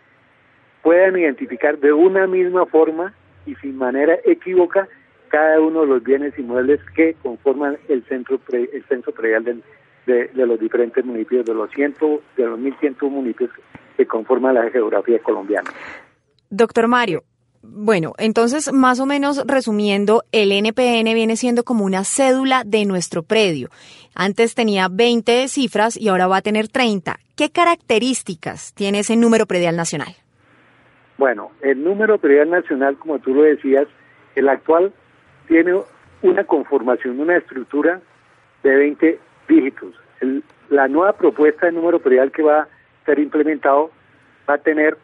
puedan 0.83 1.19
identificar 1.19 1.78
de 1.78 1.93
una 1.93 2.26
misma 2.26 2.64
forma 2.67 3.12
y 3.45 3.55
sin 3.57 3.76
manera 3.76 4.17
equívoca 4.25 4.88
cada 5.28 5.61
uno 5.61 5.81
de 5.81 5.88
los 5.88 6.02
bienes 6.02 6.38
inmuebles 6.38 6.81
que 6.95 7.14
conforman 7.23 7.76
el 7.88 8.05
centro 8.05 8.40
el 8.52 8.85
censo 8.88 9.12
predial 9.12 9.45
de, 9.45 10.28
de, 10.28 10.47
los 10.47 10.59
diferentes 10.59 11.05
municipios, 11.05 11.45
de 11.45 11.55
los 11.55 11.71
ciento, 11.71 12.23
de 12.37 12.47
los 12.47 12.59
1100 12.59 12.97
municipios 13.02 13.50
que 13.99 14.07
conforman 14.07 14.55
la 14.55 14.71
geografía 14.71 15.19
colombiana. 15.19 15.71
Doctor 16.49 16.87
Mario, 16.87 17.25
bueno, 17.62 18.12
entonces 18.17 18.73
más 18.73 19.00
o 19.00 19.07
menos 19.07 19.43
resumiendo, 19.45 20.23
el 20.31 20.52
NPN 20.52 21.12
viene 21.14 21.37
siendo 21.37 21.64
como 21.64 21.85
una 21.85 22.05
cédula 22.05 22.62
de 22.64 22.85
nuestro 22.87 23.25
predio. 23.25 23.69
Antes 24.14 24.55
tenía 24.55 24.87
20 24.88 25.49
cifras 25.49 25.97
y 25.97 26.09
ahora 26.09 26.28
va 26.28 26.37
a 26.38 26.43
tener 26.43 26.69
30. 26.69 27.19
¿Qué 27.37 27.50
características 27.50 28.73
tiene 28.75 29.00
ese 29.00 29.17
número 29.17 29.47
predial 29.47 29.76
nacional? 29.76 30.14
Bueno, 31.19 31.50
el 31.61 31.83
número 31.83 32.19
predial 32.19 32.50
nacional, 32.50 32.97
como 32.97 33.19
tú 33.19 33.35
lo 33.35 33.43
decías, 33.43 33.88
el 34.37 34.49
actual 34.49 34.93
tiene 35.49 35.73
una 36.23 36.45
conformación, 36.45 37.19
una 37.19 37.37
estructura 37.37 38.00
de 38.62 38.76
20 38.76 39.19
dígitos. 39.49 39.95
el- 40.21 40.43
la 40.69 40.88
nueva 40.88 41.12
propuesta 41.12 41.67
de 41.67 41.73
número 41.73 42.00
predial 42.00 42.33
que 42.33 42.43
va 42.43 42.62
a 42.62 42.69
ser 43.08 43.18
implementado 43.18 43.90
va 44.48 44.54
a 44.54 44.58
tener 44.58 44.98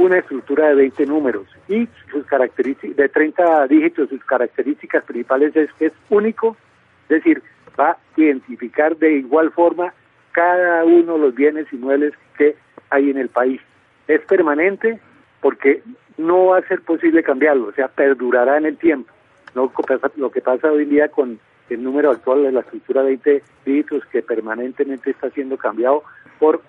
una 0.00 0.18
estructura 0.18 0.68
de 0.68 0.74
20 0.74 1.06
números 1.06 1.46
y 1.68 1.88
sus 2.10 2.24
características, 2.26 2.96
de 2.96 3.08
30 3.08 3.66
dígitos, 3.68 4.08
sus 4.08 4.24
características 4.24 5.04
principales 5.04 5.54
es 5.56 5.72
que 5.74 5.86
es 5.86 5.92
único, 6.08 6.56
es 7.04 7.08
decir, 7.08 7.42
va 7.78 7.90
a 7.90 7.98
identificar 8.16 8.96
de 8.96 9.14
igual 9.14 9.50
forma 9.52 9.92
cada 10.32 10.84
uno 10.84 11.14
de 11.14 11.18
los 11.18 11.34
bienes 11.34 11.72
inmuebles 11.72 12.12
que 12.36 12.56
hay 12.90 13.10
en 13.10 13.18
el 13.18 13.28
país. 13.28 13.60
Es 14.06 14.20
permanente 14.22 15.00
porque 15.40 15.82
no 16.16 16.46
va 16.46 16.58
a 16.58 16.68
ser 16.68 16.82
posible 16.82 17.22
cambiarlo, 17.22 17.68
o 17.68 17.72
sea, 17.72 17.88
perdurará 17.88 18.56
en 18.56 18.66
el 18.66 18.76
tiempo. 18.76 19.12
No 19.54 19.72
lo 20.16 20.30
que 20.30 20.40
pasa 20.40 20.70
hoy 20.70 20.82
en 20.84 20.90
día 20.90 21.08
con 21.08 21.38
el 21.70 21.82
número 21.82 22.10
actual 22.10 22.42
de 22.44 22.52
la 22.52 22.60
estructura 22.60 23.02
de 23.02 23.08
20 23.08 23.42
dígitos 23.64 24.04
que 24.06 24.22
permanentemente 24.22 25.10
está 25.10 25.30
siendo 25.30 25.56
cambiado 25.56 26.02
por 26.38 26.62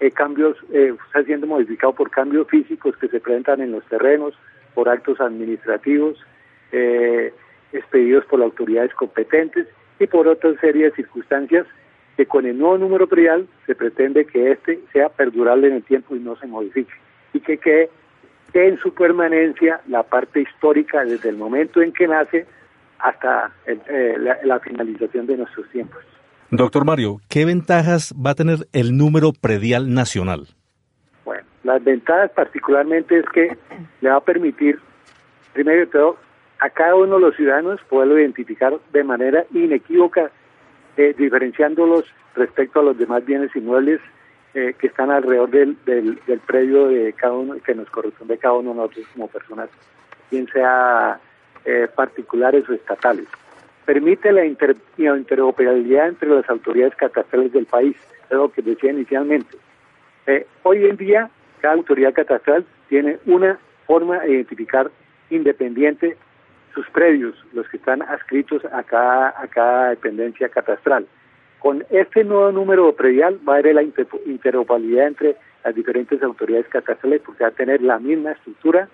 eh, 0.00 0.10
cambios, 0.10 0.56
eh, 0.72 0.94
está 1.06 1.22
siendo 1.24 1.46
modificado 1.46 1.92
por 1.94 2.10
cambios 2.10 2.48
físicos 2.48 2.96
que 2.96 3.08
se 3.08 3.20
presentan 3.20 3.60
en 3.60 3.72
los 3.72 3.84
terrenos, 3.86 4.34
por 4.74 4.88
actos 4.88 5.20
administrativos, 5.20 6.18
eh, 6.72 7.32
expedidos 7.72 8.24
por 8.26 8.38
las 8.40 8.46
autoridades 8.46 8.92
competentes 8.94 9.66
y 9.98 10.06
por 10.06 10.28
otra 10.28 10.52
serie 10.60 10.84
de 10.86 10.90
circunstancias 10.92 11.66
que 12.16 12.26
con 12.26 12.46
el 12.46 12.58
nuevo 12.58 12.78
número 12.78 13.06
predial 13.06 13.46
se 13.66 13.74
pretende 13.74 14.26
que 14.26 14.50
este 14.52 14.80
sea 14.92 15.08
perdurable 15.08 15.68
en 15.68 15.74
el 15.74 15.82
tiempo 15.82 16.16
y 16.16 16.20
no 16.20 16.36
se 16.36 16.46
modifique 16.46 16.92
y 17.32 17.40
que 17.40 17.58
quede 17.58 17.90
en 18.54 18.78
su 18.78 18.94
permanencia 18.94 19.80
la 19.88 20.02
parte 20.02 20.40
histórica 20.40 21.04
desde 21.04 21.28
el 21.28 21.36
momento 21.36 21.82
en 21.82 21.92
que 21.92 22.06
nace 22.08 22.46
hasta 22.98 23.50
el- 23.66 23.80
eh, 23.88 24.36
la 24.44 24.60
finalización 24.60 25.26
de 25.26 25.36
nuestros 25.36 25.68
tiempos. 25.70 26.02
Doctor 26.50 26.84
Mario, 26.84 27.20
¿qué 27.28 27.44
ventajas 27.44 28.14
va 28.14 28.30
a 28.30 28.34
tener 28.34 28.68
el 28.72 28.96
número 28.96 29.32
predial 29.32 29.92
nacional? 29.92 30.46
Bueno, 31.24 31.44
las 31.64 31.82
ventajas 31.82 32.30
particularmente 32.30 33.18
es 33.18 33.26
que 33.34 33.56
le 34.00 34.10
va 34.10 34.16
a 34.16 34.20
permitir, 34.20 34.78
primero 35.52 35.80
de 35.80 35.86
todo, 35.86 36.16
a 36.60 36.70
cada 36.70 36.94
uno 36.94 37.16
de 37.16 37.20
los 37.20 37.36
ciudadanos 37.36 37.80
poderlo 37.88 38.18
identificar 38.18 38.78
de 38.92 39.04
manera 39.04 39.44
inequívoca, 39.52 40.30
eh, 40.96 41.14
diferenciándolos 41.18 42.04
respecto 42.36 42.80
a 42.80 42.84
los 42.84 42.96
demás 42.96 43.24
bienes 43.24 43.54
inmuebles 43.56 44.00
eh, 44.54 44.74
que 44.78 44.86
están 44.86 45.10
alrededor 45.10 45.50
del, 45.50 45.76
del, 45.84 46.40
predio 46.46 46.86
de 46.88 47.12
cada 47.12 47.34
uno, 47.34 47.56
que 47.62 47.74
nos 47.74 47.90
corresponde 47.90 48.34
a 48.34 48.38
cada 48.38 48.54
uno 48.54 48.70
de 48.70 48.76
nosotros 48.76 49.06
como 49.12 49.28
personas, 49.28 49.68
bien 50.30 50.46
sea 50.52 51.18
eh, 51.64 51.88
particulares 51.94 52.68
o 52.68 52.72
estatales. 52.72 53.26
Permite 53.86 54.32
la, 54.32 54.44
inter- 54.44 54.76
interoperabilidad 54.98 56.08
entre 56.08 56.28
las 56.28 56.48
autoridades 56.50 56.94
catastrales 56.96 57.52
del 57.52 57.66
país, 57.66 57.96
es 58.28 58.36
lo 58.36 58.50
que 58.50 58.60
decía 58.60 58.90
inicialmente. 58.90 59.56
Eh, 60.26 60.44
hoy 60.64 60.84
en 60.84 60.96
día, 60.96 61.30
cada 61.60 61.74
autoridad 61.74 62.12
catastral 62.12 62.66
tiene 62.88 63.18
una 63.26 63.58
forma 63.86 64.18
de 64.18 64.32
identificar 64.32 64.90
independiente 65.30 66.16
sus 66.74 66.88
predios, 66.90 67.34
los 67.52 67.68
que 67.68 67.76
están 67.76 68.02
adscritos 68.02 68.64
a 68.66 68.82
cada, 68.82 69.28
a 69.40 69.46
cada 69.46 69.90
dependencia 69.90 70.48
catastral. 70.48 71.06
Con 71.60 71.84
este 71.90 72.24
nuevo 72.24 72.52
número 72.52 72.92
predial 72.94 73.38
va 73.48 73.54
a 73.54 73.58
haber 73.58 73.76
la 73.76 73.82
inter- 73.82 74.06
interoperabilidad 74.26 75.06
entre 75.06 75.36
las 75.64 75.74
diferentes 75.74 76.22
autoridades 76.22 76.68
catastrales 76.68 77.22
porque 77.24 77.44
va 77.44 77.48
a 77.48 77.52
tener 77.52 77.80
la 77.82 77.98
misma 77.98 78.32
estructura 78.32 78.88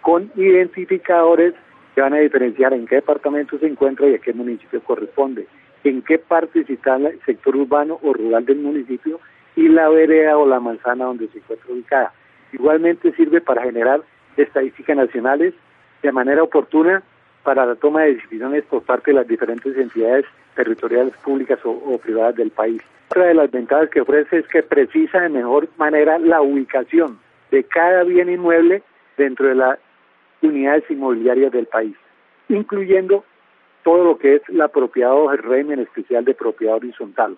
con 0.00 0.30
identificadores 0.36 1.54
que 1.98 2.02
van 2.02 2.14
a 2.14 2.18
diferenciar 2.18 2.72
en 2.74 2.86
qué 2.86 2.94
departamento 2.94 3.58
se 3.58 3.66
encuentra 3.66 4.06
y 4.06 4.14
a 4.14 4.18
qué 4.20 4.32
municipio 4.32 4.80
corresponde, 4.84 5.48
en 5.82 6.00
qué 6.02 6.16
parte 6.16 6.62
si 6.62 6.74
está 6.74 6.94
el 6.94 7.18
sector 7.26 7.56
urbano 7.56 7.98
o 8.04 8.12
rural 8.12 8.46
del 8.46 8.58
municipio 8.58 9.18
y 9.56 9.66
la 9.66 9.88
vereda 9.88 10.38
o 10.38 10.46
la 10.46 10.60
manzana 10.60 11.06
donde 11.06 11.26
se 11.26 11.38
encuentra 11.38 11.72
ubicada. 11.72 12.12
Igualmente 12.52 13.10
sirve 13.14 13.40
para 13.40 13.64
generar 13.64 14.02
estadísticas 14.36 14.96
nacionales 14.96 15.54
de 16.00 16.12
manera 16.12 16.44
oportuna 16.44 17.02
para 17.42 17.66
la 17.66 17.74
toma 17.74 18.02
de 18.02 18.14
decisiones 18.14 18.62
por 18.66 18.84
parte 18.84 19.10
de 19.10 19.16
las 19.16 19.26
diferentes 19.26 19.76
entidades 19.76 20.24
territoriales 20.54 21.14
públicas 21.24 21.58
o, 21.64 21.70
o 21.70 21.98
privadas 21.98 22.36
del 22.36 22.52
país. 22.52 22.80
Otra 23.10 23.24
de 23.24 23.34
las 23.34 23.50
ventajas 23.50 23.90
que 23.90 24.02
ofrece 24.02 24.38
es 24.38 24.46
que 24.46 24.62
precisa 24.62 25.22
de 25.22 25.30
mejor 25.30 25.66
manera 25.78 26.16
la 26.20 26.42
ubicación 26.42 27.18
de 27.50 27.64
cada 27.64 28.04
bien 28.04 28.28
inmueble 28.28 28.84
dentro 29.16 29.48
de 29.48 29.56
las 29.56 29.80
unidades 30.42 30.84
inmobiliarias 30.90 31.52
del 31.52 31.66
país, 31.66 31.96
incluyendo 32.48 33.24
todo 33.82 34.04
lo 34.04 34.18
que 34.18 34.36
es 34.36 34.42
la 34.48 34.68
propiedad 34.68 35.14
o 35.14 35.30
el 35.32 35.38
régimen 35.38 35.80
especial 35.80 36.24
de 36.24 36.34
propiedad 36.34 36.76
horizontal. 36.76 37.36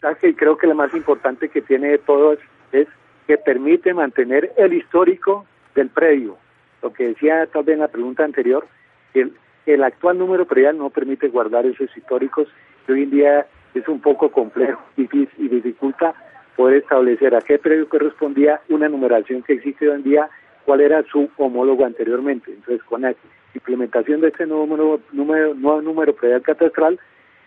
¿Sabes 0.00 0.18
que 0.18 0.34
creo 0.34 0.56
que 0.56 0.66
lo 0.66 0.74
más 0.74 0.94
importante 0.94 1.48
que 1.48 1.60
tiene 1.60 1.90
de 1.90 1.98
todo 1.98 2.36
es, 2.72 2.88
que 3.26 3.38
permite 3.38 3.94
mantener 3.94 4.52
el 4.56 4.72
histórico 4.72 5.46
del 5.76 5.88
predio. 5.88 6.36
Lo 6.82 6.92
que 6.92 7.08
decía 7.08 7.46
tal 7.46 7.62
vez 7.62 7.74
en 7.74 7.80
la 7.80 7.86
pregunta 7.86 8.24
anterior, 8.24 8.66
el, 9.14 9.32
el 9.66 9.84
actual 9.84 10.18
número 10.18 10.46
predial 10.46 10.76
no 10.76 10.90
permite 10.90 11.28
guardar 11.28 11.64
esos 11.64 11.96
históricos 11.96 12.48
que 12.84 12.92
hoy 12.92 13.04
en 13.04 13.10
día 13.10 13.46
es 13.74 13.86
un 13.86 14.00
poco 14.00 14.32
complejo 14.32 14.82
difícil, 14.96 15.28
y 15.38 15.48
dificulta 15.48 16.14
poder 16.56 16.78
establecer 16.78 17.34
a 17.34 17.40
qué 17.40 17.58
predio 17.58 17.88
correspondía 17.88 18.60
una 18.68 18.88
numeración 18.88 19.42
que 19.42 19.54
existe 19.54 19.88
hoy 19.88 19.96
en 19.96 20.02
día, 20.02 20.28
cuál 20.70 20.82
era 20.82 21.02
su 21.10 21.28
homólogo 21.36 21.84
anteriormente. 21.84 22.52
Entonces, 22.52 22.80
con 22.84 23.02
la 23.02 23.12
implementación 23.54 24.20
de 24.20 24.28
este 24.28 24.46
nuevo 24.46 24.68
número, 24.68 25.00
número, 25.10 25.52
nuevo 25.52 25.82
número 25.82 26.14
predial 26.14 26.42
catastral, 26.42 26.96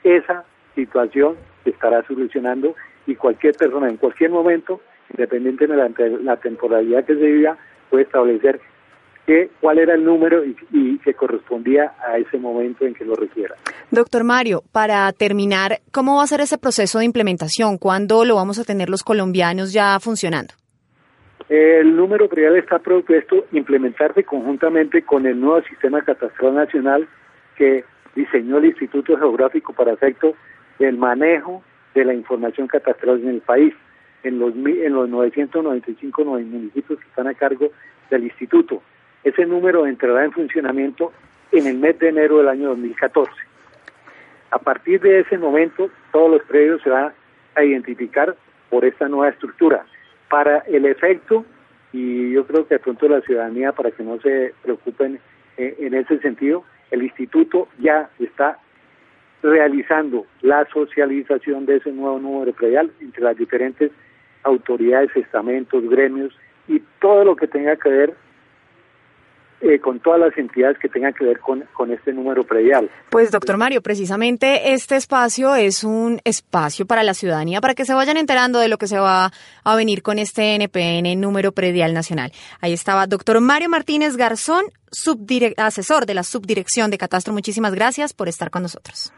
esa 0.03 0.43
situación 0.75 1.37
se 1.63 1.69
estará 1.69 2.05
solucionando 2.05 2.75
y 3.07 3.15
cualquier 3.15 3.55
persona 3.55 3.87
en 3.87 3.95
cualquier 3.95 4.29
momento, 4.29 4.81
independiente 5.09 5.67
de 5.67 5.77
la, 6.21 6.35
temporalidad 6.35 7.05
que 7.05 7.15
se 7.15 7.21
viva, 7.21 7.57
puede 7.89 8.03
establecer 8.03 8.59
que, 9.25 9.51
cuál 9.61 9.77
era 9.79 9.93
el 9.93 10.03
número 10.03 10.43
y, 10.43 10.57
y 10.73 10.97
que 10.97 11.13
correspondía 11.13 11.93
a 12.05 12.17
ese 12.17 12.37
momento 12.37 12.85
en 12.85 12.93
que 12.93 13.05
lo 13.05 13.15
requiera. 13.15 13.55
Doctor 13.89 14.25
Mario, 14.25 14.63
para 14.73 15.09
terminar, 15.13 15.79
¿cómo 15.93 16.17
va 16.17 16.23
a 16.23 16.27
ser 16.27 16.41
ese 16.41 16.57
proceso 16.57 16.99
de 16.99 17.05
implementación? 17.05 17.77
¿Cuándo 17.77 18.25
lo 18.25 18.35
vamos 18.35 18.59
a 18.59 18.65
tener 18.65 18.89
los 18.89 19.01
colombianos 19.01 19.71
ya 19.71 19.97
funcionando? 20.01 20.55
El 21.49 21.95
número 21.95 22.29
predial 22.29 22.55
está 22.55 22.79
propuesto 22.79 23.45
implementarse 23.51 24.23
conjuntamente 24.23 25.01
con 25.01 25.25
el 25.25 25.39
nuevo 25.39 25.61
sistema 25.63 26.01
catastral 26.01 26.55
nacional 26.55 27.07
que 27.55 27.83
diseñó 28.15 28.57
el 28.57 28.65
Instituto 28.65 29.17
Geográfico 29.17 29.73
para 29.73 29.93
efectos 29.93 30.35
del 30.79 30.97
manejo 30.97 31.63
de 31.93 32.05
la 32.05 32.13
información 32.13 32.67
catastral 32.67 33.21
en 33.21 33.29
el 33.29 33.41
país, 33.41 33.73
en 34.23 34.39
los, 34.39 34.53
en 34.55 34.93
los 34.93 35.09
995 35.09 36.25
municipios 36.25 36.99
que 36.99 37.07
están 37.07 37.27
a 37.27 37.33
cargo 37.33 37.71
del 38.09 38.23
instituto. 38.23 38.81
Ese 39.23 39.45
número 39.45 39.85
entrará 39.85 40.25
en 40.25 40.31
funcionamiento 40.31 41.11
en 41.51 41.67
el 41.67 41.77
mes 41.77 41.99
de 41.99 42.09
enero 42.09 42.37
del 42.37 42.47
año 42.47 42.69
2014. 42.69 43.31
A 44.51 44.59
partir 44.59 45.01
de 45.01 45.21
ese 45.21 45.37
momento, 45.37 45.89
todos 46.11 46.31
los 46.31 46.43
predios 46.43 46.81
se 46.83 46.89
van 46.89 47.13
a 47.55 47.63
identificar 47.63 48.35
por 48.69 48.85
esta 48.85 49.07
nueva 49.07 49.29
estructura. 49.29 49.85
Para 50.33 50.63
el 50.65 50.87
efecto, 50.87 51.45
y 51.91 52.31
yo 52.31 52.47
creo 52.47 52.67
que 52.67 52.73
de 52.73 52.79
pronto 52.79 53.07
la 53.07 53.21
ciudadanía, 53.21 53.71
para 53.71 53.91
que 53.91 54.01
no 54.01 54.19
se 54.19 54.51
preocupen 54.63 55.19
eh, 55.57 55.75
en 55.77 55.93
ese 55.93 56.17
sentido, 56.21 56.63
el 56.89 57.03
instituto 57.03 57.67
ya 57.77 58.09
está 58.17 58.57
realizando 59.43 60.25
la 60.41 60.65
socialización 60.73 61.67
de 61.67 61.75
ese 61.75 61.91
nuevo 61.91 62.17
número 62.17 62.51
predial 62.51 62.91
entre 62.99 63.21
las 63.21 63.37
diferentes 63.37 63.91
autoridades, 64.41 65.15
estamentos, 65.15 65.87
gremios 65.87 66.35
y 66.67 66.81
todo 66.99 67.25
lo 67.25 67.35
que 67.35 67.45
tenga 67.45 67.75
que 67.75 67.89
ver 67.89 68.15
eh, 69.63 69.79
con 69.79 70.01
todas 70.01 70.19
las 70.19 70.37
entidades 70.37 70.77
que 70.77 70.89
tengan 70.89 71.13
que 71.13 71.23
ver 71.23 71.39
con, 71.39 71.63
con 71.71 71.89
este 71.91 72.11
número 72.11 72.43
predial. 72.43 72.89
Pues, 73.09 73.31
doctor 73.31 73.55
Mario, 73.55 73.81
precisamente 73.81 74.73
este 74.73 74.97
espacio 74.97 75.55
es 75.55 75.85
un 75.85 76.19
espacio 76.25 76.85
para 76.85 77.01
la 77.01 77.13
ciudadanía, 77.13 77.61
para 77.61 77.73
que 77.73 77.85
se 77.85 77.93
vayan 77.93 78.17
enterando 78.17 78.59
de 78.59 78.67
lo 78.67 78.77
que 78.77 78.87
se 78.87 78.99
va 78.99 79.31
a 79.63 79.75
venir 79.77 80.01
con 80.01 80.19
este 80.19 80.55
NPN 80.55 81.17
número 81.21 81.53
predial 81.53 81.93
nacional. 81.93 82.33
Ahí 82.59 82.73
estaba 82.73 83.07
doctor 83.07 83.39
Mario 83.39 83.69
Martínez 83.69 84.17
Garzón, 84.17 84.65
asesor 85.55 86.05
de 86.05 86.13
la 86.13 86.23
Subdirección 86.23 86.91
de 86.91 86.97
Catastro. 86.97 87.33
Muchísimas 87.33 87.73
gracias 87.73 88.13
por 88.13 88.27
estar 88.27 88.49
con 88.49 88.63
nosotros. 88.63 89.13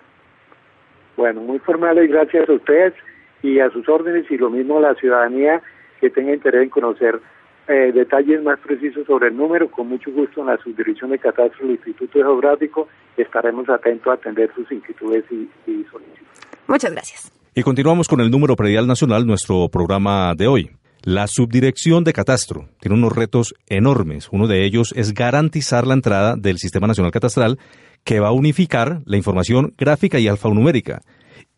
Bueno, 1.18 1.42
muy 1.42 1.58
formal 1.58 1.98
y 2.04 2.08
gracias 2.08 2.48
a 2.48 2.54
ustedes 2.54 2.94
y 3.42 3.60
a 3.60 3.72
sus 3.72 3.90
órdenes 3.90 4.30
y 4.30 4.38
lo 4.38 4.52
mismo 4.52 4.78
a 4.78 4.82
la 4.82 4.94
ciudadanía 4.94 5.64
que 6.00 6.12
tenga 6.12 6.36
interés 6.36 6.62
en 6.62 6.70
conocer 6.70 7.20
eh, 7.68 7.92
detalles 7.94 8.44
más 8.44 8.60
precisos 8.60 9.06
sobre 9.08 9.30
el 9.30 9.38
número, 9.38 9.70
con 9.70 9.88
mucho 9.88 10.12
gusto 10.12 10.42
en 10.42 10.48
la 10.48 10.58
subdirección 10.58 11.12
de 11.12 11.20
catastro 11.20 11.66
del 11.66 11.76
Instituto 11.76 12.20
Geográfico 12.20 12.88
estaremos 13.18 13.70
atentos 13.70 14.08
a 14.08 14.14
atender 14.14 14.52
sus 14.54 14.70
inquietudes 14.72 15.24
y, 15.32 15.50
y 15.70 15.84
solicitudes. 15.86 16.48
Muchas 16.68 16.92
gracias. 16.92 17.32
Y 17.54 17.64
continuamos 17.64 18.08
con 18.08 18.20
el 18.20 18.30
número 18.30 18.56
predial 18.56 18.88
nacional, 18.88 19.26
nuestro 19.26 19.70
programa 19.70 20.34
de 20.36 20.48
hoy. 20.48 20.72
La 21.04 21.28
subdirección 21.28 22.04
de 22.04 22.14
catastro 22.14 22.68
tiene 22.80 22.98
unos 22.98 23.16
retos 23.16 23.54
enormes. 23.68 24.28
Uno 24.32 24.48
de 24.48 24.66
ellos 24.66 24.94
es 24.96 25.14
garantizar 25.14 25.88
la 25.88 25.94
entrada 25.94 26.36
del 26.36 26.58
Sistema 26.58 26.88
Nacional 26.88 27.12
Catastral 27.12 27.60
que 28.04 28.20
va 28.20 28.30
a 28.30 28.34
unificar 28.34 29.02
la 29.06 29.18
información 29.18 29.74
gráfica 29.78 30.20
y 30.20 30.28
alfanumérica 30.28 31.02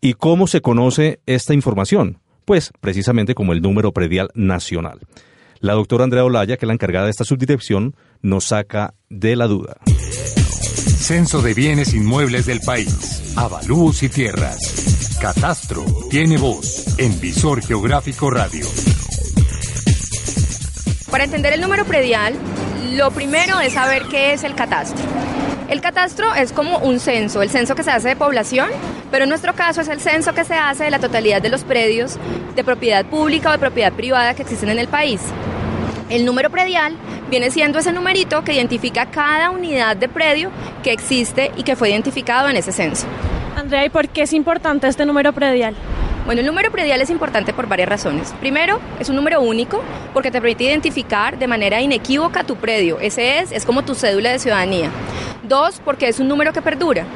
¿Y 0.00 0.14
cómo 0.14 0.46
se 0.46 0.60
conoce 0.60 1.20
esta 1.26 1.54
información? 1.54 2.18
Pues 2.44 2.72
precisamente 2.80 3.34
como 3.34 3.52
el 3.52 3.60
número 3.60 3.92
predial 3.92 4.28
nacional. 4.34 5.00
La 5.60 5.74
doctora 5.74 6.04
Andrea 6.04 6.24
Olaya, 6.24 6.56
que 6.56 6.66
es 6.66 6.68
la 6.68 6.74
encargada 6.74 7.06
de 7.06 7.10
esta 7.10 7.24
subdirección, 7.24 7.96
nos 8.22 8.46
saca 8.46 8.94
de 9.08 9.36
la 9.36 9.46
duda. 9.46 9.76
Censo 9.86 11.42
de 11.42 11.54
bienes 11.54 11.94
inmuebles 11.94 12.46
del 12.46 12.60
país. 12.60 13.34
Avalúos 13.36 14.02
y 14.02 14.08
tierras. 14.08 15.18
Catastro 15.20 15.84
tiene 16.10 16.36
voz 16.36 16.96
en 16.98 17.20
Visor 17.20 17.62
Geográfico 17.62 18.30
Radio. 18.30 18.66
Para 21.10 21.24
entender 21.24 21.54
el 21.54 21.60
número 21.60 21.84
predial, 21.86 22.34
lo 22.92 23.10
primero 23.10 23.58
es 23.60 23.72
saber 23.72 24.04
qué 24.10 24.34
es 24.34 24.44
el 24.44 24.54
catastro. 24.54 25.27
El 25.68 25.82
catastro 25.82 26.34
es 26.34 26.52
como 26.54 26.78
un 26.78 26.98
censo, 26.98 27.42
el 27.42 27.50
censo 27.50 27.74
que 27.74 27.82
se 27.82 27.90
hace 27.90 28.08
de 28.08 28.16
población, 28.16 28.70
pero 29.10 29.24
en 29.24 29.28
nuestro 29.28 29.54
caso 29.54 29.82
es 29.82 29.88
el 29.88 30.00
censo 30.00 30.32
que 30.32 30.44
se 30.44 30.54
hace 30.54 30.84
de 30.84 30.90
la 30.90 30.98
totalidad 30.98 31.42
de 31.42 31.50
los 31.50 31.62
predios 31.62 32.16
de 32.56 32.64
propiedad 32.64 33.04
pública 33.04 33.50
o 33.50 33.52
de 33.52 33.58
propiedad 33.58 33.92
privada 33.92 34.32
que 34.32 34.42
existen 34.42 34.70
en 34.70 34.78
el 34.78 34.88
país. 34.88 35.20
El 36.08 36.24
número 36.24 36.48
predial 36.48 36.96
viene 37.28 37.50
siendo 37.50 37.80
ese 37.80 37.92
numerito 37.92 38.42
que 38.44 38.54
identifica 38.54 39.10
cada 39.10 39.50
unidad 39.50 39.94
de 39.94 40.08
predio 40.08 40.50
que 40.82 40.92
existe 40.92 41.52
y 41.54 41.64
que 41.64 41.76
fue 41.76 41.90
identificado 41.90 42.48
en 42.48 42.56
ese 42.56 42.72
censo. 42.72 43.06
Andrea, 43.54 43.84
¿y 43.84 43.90
por 43.90 44.08
qué 44.08 44.22
es 44.22 44.32
importante 44.32 44.88
este 44.88 45.04
número 45.04 45.34
predial? 45.34 45.74
Bueno, 46.28 46.42
el 46.42 46.46
número 46.46 46.70
predial 46.70 47.00
es 47.00 47.08
importante 47.08 47.54
por 47.54 47.68
varias 47.68 47.88
razones. 47.88 48.34
Primero, 48.38 48.80
es 49.00 49.08
un 49.08 49.16
número 49.16 49.40
único 49.40 49.82
porque 50.12 50.30
te 50.30 50.42
permite 50.42 50.64
identificar 50.64 51.38
de 51.38 51.46
manera 51.46 51.80
inequívoca 51.80 52.44
tu 52.44 52.56
predio. 52.56 53.00
Ese 53.00 53.38
es, 53.38 53.50
es 53.50 53.64
como 53.64 53.82
tu 53.82 53.94
cédula 53.94 54.30
de 54.32 54.38
ciudadanía. 54.38 54.90
Dos, 55.42 55.80
porque 55.82 56.06
es 56.06 56.20
un 56.20 56.28
número 56.28 56.52
que 56.52 56.60
perdura. 56.60 57.06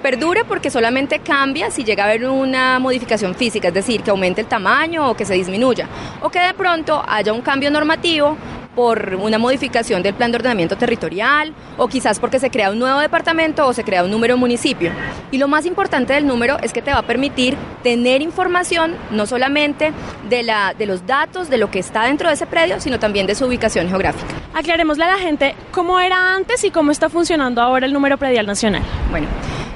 Perdura 0.00 0.44
porque 0.44 0.70
solamente 0.70 1.18
cambia 1.18 1.70
si 1.70 1.84
llega 1.84 2.04
a 2.04 2.06
haber 2.06 2.24
una 2.24 2.78
modificación 2.78 3.34
física, 3.34 3.68
es 3.68 3.74
decir, 3.74 4.02
que 4.02 4.10
aumente 4.10 4.40
el 4.40 4.46
tamaño 4.46 5.10
o 5.10 5.14
que 5.14 5.26
se 5.26 5.34
disminuya, 5.34 5.86
o 6.22 6.30
que 6.30 6.40
de 6.40 6.54
pronto 6.54 7.04
haya 7.06 7.34
un 7.34 7.42
cambio 7.42 7.70
normativo 7.70 8.38
por 8.74 9.16
una 9.20 9.38
modificación 9.38 10.02
del 10.02 10.14
plan 10.14 10.30
de 10.30 10.36
ordenamiento 10.36 10.76
territorial 10.76 11.54
o 11.76 11.88
quizás 11.88 12.18
porque 12.18 12.38
se 12.38 12.50
crea 12.50 12.70
un 12.70 12.78
nuevo 12.78 13.00
departamento 13.00 13.66
o 13.66 13.72
se 13.72 13.84
crea 13.84 14.04
un 14.04 14.10
número 14.10 14.36
municipio. 14.36 14.92
Y 15.30 15.38
lo 15.38 15.48
más 15.48 15.66
importante 15.66 16.12
del 16.12 16.26
número 16.26 16.58
es 16.62 16.72
que 16.72 16.82
te 16.82 16.90
va 16.90 16.98
a 16.98 17.02
permitir 17.02 17.56
tener 17.82 18.22
información 18.22 18.96
no 19.10 19.26
solamente 19.26 19.92
de, 20.28 20.42
la, 20.42 20.74
de 20.76 20.86
los 20.86 21.06
datos 21.06 21.50
de 21.50 21.58
lo 21.58 21.70
que 21.70 21.78
está 21.78 22.04
dentro 22.04 22.28
de 22.28 22.34
ese 22.34 22.46
predio, 22.46 22.80
sino 22.80 22.98
también 22.98 23.26
de 23.26 23.34
su 23.34 23.46
ubicación 23.46 23.88
geográfica. 23.88 24.34
Aclarémosle 24.54 25.04
a 25.04 25.08
la 25.08 25.18
gente 25.18 25.54
cómo 25.70 26.00
era 26.00 26.34
antes 26.34 26.64
y 26.64 26.70
cómo 26.70 26.90
está 26.90 27.08
funcionando 27.08 27.60
ahora 27.60 27.86
el 27.86 27.92
número 27.92 28.18
predial 28.18 28.46
nacional. 28.46 28.82
Bueno, 29.10 29.26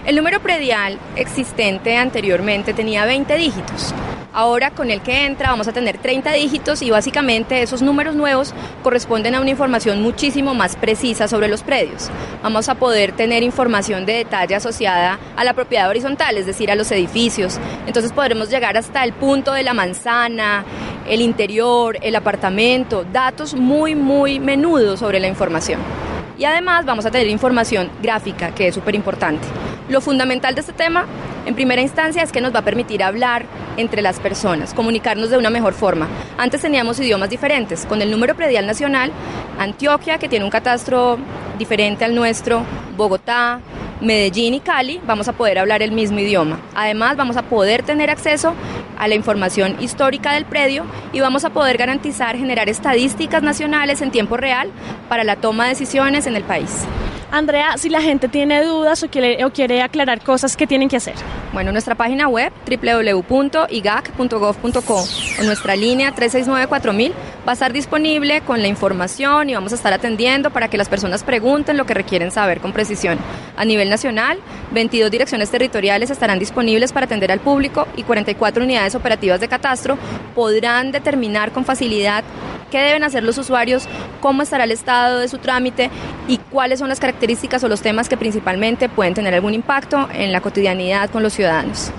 el 0.07 0.17
número 0.17 0.41
predial 0.41 0.99
existente 1.17 1.97
anteriormente 1.97 2.73
tenía 2.73 3.05
20 3.05 3.37
dígitos. 3.37 3.95
Ahora 4.37 4.71
con 4.71 4.91
el 4.91 5.01
que 5.01 5.25
entra 5.25 5.49
vamos 5.49 5.67
a 5.67 5.73
tener 5.73 5.97
30 5.97 6.31
dígitos 6.33 6.83
y 6.83 6.91
básicamente 6.91 7.63
esos 7.63 7.81
números 7.81 8.15
nuevos 8.15 8.53
corresponden 8.83 9.35
a 9.35 9.41
una 9.41 9.49
información 9.49 10.03
muchísimo 10.03 10.53
más 10.53 10.77
precisa 10.77 11.27
sobre 11.27 11.49
los 11.49 11.63
predios. 11.63 12.11
Vamos 12.43 12.69
a 12.69 12.75
poder 12.75 13.13
tener 13.13 13.43
información 13.43 14.05
de 14.05 14.13
detalle 14.13 14.55
asociada 14.55 15.19
a 15.37 15.43
la 15.43 15.55
propiedad 15.55 15.89
horizontal, 15.89 16.37
es 16.37 16.45
decir, 16.45 16.71
a 16.71 16.75
los 16.75 16.93
edificios. 16.93 17.59
Entonces 17.87 18.13
podremos 18.13 18.51
llegar 18.51 18.77
hasta 18.77 19.05
el 19.05 19.15
punto 19.15 19.55
de 19.55 19.63
la 19.63 19.73
manzana, 19.73 20.67
el 21.09 21.23
interior, 21.23 21.97
el 22.03 22.15
apartamento, 22.15 23.07
datos 23.11 23.55
muy, 23.55 23.95
muy 23.95 24.39
menudos 24.39 25.01
sobre 25.01 25.19
la 25.19 25.29
información. 25.29 25.81
Y 26.37 26.45
además 26.45 26.85
vamos 26.85 27.07
a 27.07 27.11
tener 27.11 27.29
información 27.29 27.91
gráfica, 28.03 28.55
que 28.55 28.69
es 28.69 28.75
súper 28.75 28.97
importante. 28.97 29.49
Lo 29.89 30.01
fundamental 30.01 30.55
de 30.57 30.63
este 30.63 30.73
tema, 30.73 31.07
en 31.47 31.55
primera 31.55 31.81
instancia, 31.81 32.23
es 32.23 32.33
que 32.33 32.41
nos 32.41 32.53
va 32.53 32.59
a 32.59 32.65
permitir 32.65 33.05
hablar 33.05 33.47
entre 33.77 34.03
las 34.03 34.19
personas, 34.19 34.75
comunicarnos 34.75 35.31
de 35.31 35.39
una 35.39 35.49
mejor 35.49 35.75
forma. 35.75 36.09
Antes 36.39 36.63
teníamos 36.63 36.99
idiomas 36.99 37.31
diferentes. 37.31 37.87
Con 37.87 38.03
el 38.03 38.11
número 38.11 38.35
predial 38.35 38.67
nacional, 38.67 39.13
Antioquia, 39.59 40.19
que 40.19 40.29
tiene 40.29 40.45
un 40.45 40.51
catastro 40.51 41.19
diferente 41.57 42.05
al 42.05 42.17
nuestro, 42.17 42.65
Bogotá, 42.97 43.61
Medellín 44.01 44.55
y 44.55 44.61
Cali, 44.61 45.01
vamos 45.07 45.29
a 45.29 45.35
poder 45.35 45.59
hablar 45.61 45.83
el 45.83 45.93
mismo 45.93 46.19
idioma. 46.19 46.59
Además, 46.75 47.17
vamos 47.17 47.37
a 47.37 47.43
poder 47.43 47.85
tener 47.85 48.11
acceso 48.11 48.55
a 48.99 49.07
la 49.07 49.15
información 49.15 49.77
histórica 49.81 50.33
del 50.33 50.47
predio 50.47 50.85
y 51.13 51.21
vamos 51.21 51.45
a 51.45 51.51
poder 51.51 51.77
garantizar 51.77 52.37
generar 52.37 52.69
estadísticas 52.69 53.43
nacionales 53.43 54.03
en 54.03 54.11
tiempo 54.11 54.37
real 54.37 54.71
para 55.09 55.23
la 55.23 55.37
toma 55.37 55.65
de 55.65 55.71
decisiones 55.71 56.27
en 56.27 56.35
el 56.35 56.43
país. 56.43 56.87
Andrea, 57.31 57.77
si 57.77 57.89
la 57.89 58.01
gente 58.01 58.29
tiene 58.29 58.63
dudas 58.63 59.03
o 59.03 59.09
quiere, 59.09 59.83
aclarar 59.83 60.23
cosas, 60.23 60.57
¿qué 60.57 60.65
tienen 60.67 60.89
que 60.89 60.97
hacer? 60.97 61.15
Bueno, 61.53 61.73
nuestra 61.73 61.97
página 61.97 62.29
web 62.29 62.53
www.igac.gov.co 62.67 65.05
o 65.41 65.43
nuestra 65.43 65.75
línea 65.75 66.15
369-4000 66.15 67.13
va 67.47 67.51
a 67.51 67.53
estar 67.53 67.73
disponible 67.73 68.43
con 68.43 68.63
la 68.63 68.69
información 68.69 69.51
y 69.51 69.55
vamos 69.55 69.73
a 69.73 69.75
estar 69.75 69.93
atendiendo 69.93 70.51
para 70.51 70.69
que 70.69 70.77
las 70.77 70.89
personas 70.89 71.25
pregunten 71.25 71.77
lo 71.77 71.85
que 71.85 71.95
requieren 71.95 72.31
saber 72.31 72.61
con 72.61 72.73
precisión. 72.73 73.19
A 73.57 73.65
nivel 73.65 73.89
nacional, 73.89 74.39
22 74.73 75.11
direcciones 75.11 75.51
territoriales 75.51 76.11
estarán 76.11 76.39
disponibles 76.39 76.93
para 76.93 77.07
atender 77.07 77.33
al 77.33 77.41
público 77.41 77.89
y 77.97 78.05
44 78.05 78.63
unidades 78.63 78.95
operativas 78.95 79.41
de 79.41 79.49
catastro 79.49 79.99
podrán 80.35 80.93
determinar 80.93 81.51
con 81.53 81.65
facilidad 81.65 82.23
qué 82.71 82.79
deben 82.79 83.05
hacer 83.05 83.23
los 83.23 83.39
usuarios, 83.39 83.89
cómo 84.21 84.43
estará 84.43 84.65
el 84.65 84.71
estado 84.71 85.19
de 85.19 85.29
su 85.29 85.39
trámite 85.39 85.91
y 86.29 86.39
cuáles 86.39 86.79
son 86.79 86.89
las 86.89 87.01
características 87.01 87.63
o 87.65 87.69
los 87.69 87.83
temas 87.83 88.09
que 88.09 88.17
principalmente 88.17 88.89
pueden 88.89 89.15
tener 89.15 89.35
algún 89.35 89.55
impacto 89.55 90.09
en 90.13 90.33
la 90.33 90.41
cotidianidad 90.41 91.11
con 91.11 91.23
los 91.23 91.33
ciudadanos. 91.33 91.93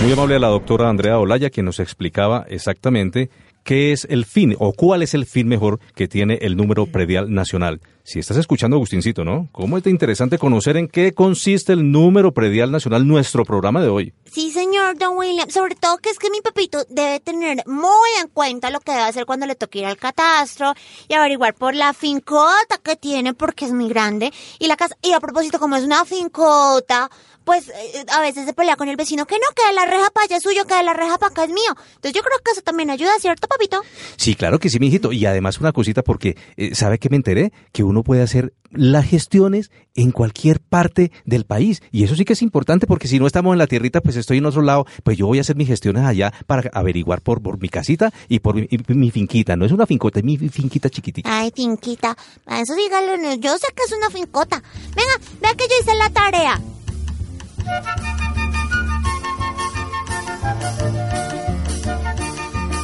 Muy 0.00 0.12
amable 0.12 0.36
a 0.36 0.38
la 0.38 0.48
doctora 0.48 0.88
Andrea 0.88 1.18
Olaya, 1.18 1.50
quien 1.50 1.66
nos 1.66 1.80
explicaba 1.80 2.44
exactamente 2.48 3.30
qué 3.64 3.92
es 3.92 4.06
el 4.08 4.24
fin 4.24 4.54
o 4.58 4.72
cuál 4.72 5.02
es 5.02 5.14
el 5.14 5.26
fin 5.26 5.48
mejor 5.48 5.80
que 5.96 6.06
tiene 6.06 6.38
el 6.42 6.56
número 6.56 6.86
predial 6.86 7.32
nacional. 7.32 7.80
Si 8.06 8.18
estás 8.18 8.36
escuchando, 8.36 8.76
Agustincito, 8.76 9.24
¿no? 9.24 9.48
¿Cómo 9.50 9.78
es 9.78 9.86
interesante 9.86 10.36
conocer 10.36 10.76
en 10.76 10.88
qué 10.88 11.14
consiste 11.14 11.72
el 11.72 11.90
número 11.90 12.32
predial 12.32 12.70
nacional, 12.70 13.06
nuestro 13.08 13.46
programa 13.46 13.80
de 13.80 13.88
hoy? 13.88 14.12
Sí, 14.30 14.50
señor 14.50 14.98
Don 14.98 15.16
William. 15.16 15.48
Sobre 15.48 15.74
todo 15.74 15.96
que 15.96 16.10
es 16.10 16.18
que 16.18 16.28
mi 16.28 16.42
papito 16.42 16.84
debe 16.90 17.20
tener 17.20 17.62
muy 17.66 18.10
en 18.20 18.28
cuenta 18.28 18.68
lo 18.68 18.80
que 18.80 18.92
debe 18.92 19.04
hacer 19.04 19.24
cuando 19.24 19.46
le 19.46 19.54
toque 19.54 19.78
ir 19.78 19.86
al 19.86 19.96
catastro 19.96 20.74
y 21.08 21.14
averiguar 21.14 21.54
por 21.54 21.74
la 21.74 21.94
fincota 21.94 22.78
que 22.82 22.96
tiene 22.96 23.32
porque 23.32 23.64
es 23.64 23.72
muy 23.72 23.88
grande. 23.88 24.34
Y 24.58 24.66
la 24.66 24.76
casa, 24.76 24.96
y 25.00 25.12
a 25.12 25.20
propósito, 25.20 25.58
como 25.58 25.76
es 25.76 25.84
una 25.84 26.04
fincota, 26.04 27.10
pues 27.44 27.68
eh, 27.68 28.04
a 28.12 28.20
veces 28.20 28.46
se 28.46 28.52
pelea 28.52 28.76
con 28.76 28.88
el 28.88 28.96
vecino 28.96 29.26
que 29.26 29.36
no, 29.36 29.46
que 29.54 29.72
la 29.74 29.84
reja 29.84 30.10
para 30.10 30.24
allá 30.24 30.36
es 30.36 30.42
suyo, 30.42 30.64
que 30.64 30.82
la 30.82 30.92
reja 30.92 31.18
para 31.18 31.30
acá 31.30 31.44
es 31.44 31.50
mío. 31.50 31.74
Entonces 31.96 32.12
yo 32.12 32.22
creo 32.22 32.38
que 32.44 32.52
eso 32.52 32.62
también 32.62 32.90
ayuda, 32.90 33.12
¿cierto, 33.20 33.46
papito? 33.46 33.82
Sí, 34.16 34.34
claro 34.34 34.58
que 34.58 34.70
sí, 34.70 34.78
mijito. 34.78 35.12
Y 35.12 35.26
además 35.26 35.60
una 35.60 35.72
cosita 35.72 36.02
porque, 36.02 36.36
eh, 36.56 36.74
¿sabe 36.74 36.98
que 36.98 37.08
me 37.10 37.16
enteré? 37.16 37.52
Que 37.72 37.84
uno 37.84 38.02
puede 38.02 38.22
hacer 38.22 38.54
las 38.70 39.06
gestiones 39.06 39.70
en 39.94 40.10
cualquier 40.10 40.60
parte 40.60 41.12
del 41.24 41.44
país. 41.44 41.82
Y 41.92 42.04
eso 42.04 42.16
sí 42.16 42.24
que 42.24 42.32
es 42.32 42.42
importante 42.42 42.86
porque 42.86 43.08
si 43.08 43.18
no 43.18 43.26
estamos 43.26 43.52
en 43.52 43.58
la 43.58 43.66
tierrita, 43.66 44.00
pues 44.00 44.16
estoy 44.16 44.38
en 44.38 44.46
otro 44.46 44.62
lado, 44.62 44.86
pues 45.02 45.16
yo 45.16 45.26
voy 45.26 45.38
a 45.38 45.42
hacer 45.42 45.56
mis 45.56 45.68
gestiones 45.68 46.04
allá 46.04 46.32
para 46.46 46.70
averiguar 46.72 47.20
por, 47.20 47.42
por 47.42 47.60
mi 47.60 47.68
casita 47.68 48.12
y 48.28 48.40
por 48.40 48.56
mi, 48.56 48.66
y 48.70 48.78
mi 48.94 49.10
finquita. 49.10 49.56
No 49.56 49.64
es 49.64 49.72
una 49.72 49.86
fincota, 49.86 50.18
es 50.18 50.24
mi 50.24 50.36
finquita 50.36 50.90
chiquitita. 50.90 51.30
Ay, 51.32 51.52
finquita. 51.54 52.16
Eso 52.46 52.74
dígalo, 52.74 53.16
no, 53.16 53.34
yo 53.34 53.56
sé 53.58 53.68
que 53.74 53.82
es 53.84 53.92
una 53.92 54.10
fincota. 54.10 54.62
Venga, 54.96 55.30
vea 55.40 55.54
que 55.54 55.64
yo 55.68 55.74
hice 55.80 55.94
la 55.94 56.10
tarea. 56.10 56.60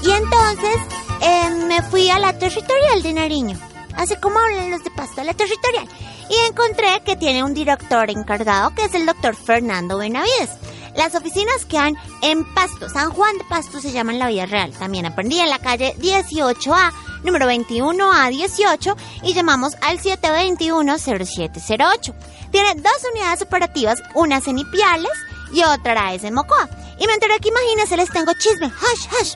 Y 0.02 0.10
entonces 0.10 0.76
eh, 1.22 1.50
me 1.66 1.82
fui 1.82 2.08
a 2.10 2.18
la 2.18 2.38
territorial 2.38 3.02
de 3.02 3.12
Nariño. 3.12 3.58
Así 3.96 4.16
como 4.16 4.38
hablan 4.38 4.70
los 4.70 4.82
de 4.82 4.90
Pasto, 4.90 5.22
la 5.22 5.34
territorial. 5.34 5.86
Y 6.30 6.48
encontré 6.48 7.02
que 7.04 7.16
tiene 7.16 7.44
un 7.44 7.54
director 7.54 8.08
encargado 8.10 8.74
que 8.74 8.84
es 8.84 8.94
el 8.94 9.04
doctor 9.04 9.34
Fernando 9.36 9.98
Benavides. 9.98 10.50
Las 10.96 11.14
oficinas 11.14 11.64
quedan 11.66 11.96
en 12.22 12.44
Pasto, 12.54 12.88
San 12.88 13.10
Juan 13.10 13.36
de 13.38 13.44
Pasto 13.44 13.80
se 13.80 13.92
llaman 13.92 14.18
La 14.18 14.28
Vía 14.28 14.46
Real. 14.46 14.72
También 14.72 15.06
aprendí 15.06 15.38
en 15.38 15.50
la 15.50 15.58
calle 15.58 15.94
18A, 15.98 16.92
número 17.24 17.50
21A18 17.50 18.96
y 19.22 19.34
llamamos 19.34 19.74
al 19.82 19.98
721-0708. 19.98 22.14
Tiene 22.50 22.74
dos 22.76 23.06
unidades 23.12 23.42
operativas, 23.42 24.02
una 24.14 24.40
en 24.44 24.58
Ipiales 24.58 25.12
y 25.52 25.62
otra 25.64 26.14
es 26.14 26.24
en 26.24 26.34
Mocoa. 26.34 26.68
Y 26.98 27.06
me 27.06 27.14
enteré 27.14 27.38
que 27.40 27.48
imagínense, 27.48 27.96
les 27.96 28.10
tengo 28.10 28.32
chisme, 28.34 28.66
hash, 28.66 29.06
hash. 29.18 29.34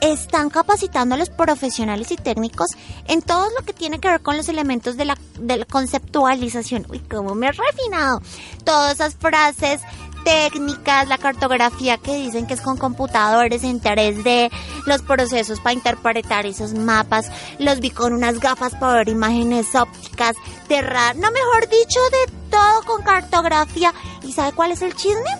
Están 0.00 0.48
capacitando 0.48 1.14
a 1.14 1.18
los 1.18 1.28
profesionales 1.28 2.10
y 2.10 2.16
técnicos 2.16 2.68
en 3.06 3.20
todo 3.20 3.50
lo 3.50 3.66
que 3.66 3.74
tiene 3.74 3.98
que 3.98 4.08
ver 4.08 4.22
con 4.22 4.36
los 4.36 4.48
elementos 4.48 4.96
de 4.96 5.04
la, 5.04 5.18
de 5.38 5.58
la 5.58 5.66
conceptualización. 5.66 6.86
Uy, 6.88 7.00
cómo 7.00 7.34
me 7.34 7.48
he 7.48 7.52
refinado. 7.52 8.22
Todas 8.64 8.94
esas 8.94 9.14
frases 9.14 9.82
técnicas, 10.24 11.08
la 11.08 11.18
cartografía 11.18 11.98
que 11.98 12.14
dicen 12.14 12.46
que 12.46 12.54
es 12.54 12.60
con 12.60 12.76
computadores 12.76 13.64
en 13.64 13.80
3D, 13.80 14.50
los 14.86 15.02
procesos 15.02 15.60
para 15.60 15.74
interpretar 15.74 16.46
esos 16.46 16.74
mapas, 16.74 17.30
los 17.58 17.80
vi 17.80 17.90
con 17.90 18.12
unas 18.12 18.40
gafas 18.40 18.74
para 18.74 18.94
ver 18.94 19.08
imágenes 19.08 19.74
ópticas, 19.74 20.36
radar, 20.68 21.16
no 21.16 21.30
mejor 21.30 21.68
dicho, 21.68 22.00
de 22.10 22.32
todo 22.50 22.82
con 22.86 23.02
cartografía. 23.02 23.92
¿Y 24.22 24.32
sabe 24.32 24.52
cuál 24.52 24.72
es 24.72 24.82
el 24.82 24.94
chisme? 24.94 25.30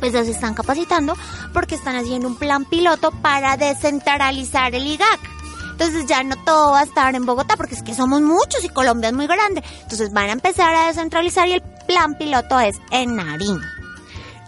pues 0.00 0.12
se 0.12 0.30
están 0.30 0.54
capacitando 0.54 1.14
porque 1.52 1.74
están 1.74 1.96
haciendo 1.96 2.26
un 2.28 2.36
plan 2.36 2.64
piloto 2.64 3.10
para 3.10 3.56
descentralizar 3.56 4.74
el 4.74 4.86
IGAC. 4.86 5.20
Entonces 5.70 6.06
ya 6.06 6.22
no 6.22 6.36
todo 6.44 6.72
va 6.72 6.80
a 6.80 6.84
estar 6.84 7.14
en 7.14 7.24
Bogotá 7.24 7.56
porque 7.56 7.74
es 7.74 7.82
que 7.82 7.94
somos 7.94 8.20
muchos 8.20 8.64
y 8.64 8.68
Colombia 8.68 9.08
es 9.08 9.14
muy 9.14 9.26
grande. 9.26 9.62
Entonces 9.82 10.12
van 10.12 10.28
a 10.28 10.32
empezar 10.32 10.74
a 10.74 10.86
descentralizar 10.86 11.48
y 11.48 11.54
el 11.54 11.62
plan 11.86 12.14
piloto 12.14 12.58
es 12.60 12.76
en 12.90 13.16
Nariño. 13.16 13.81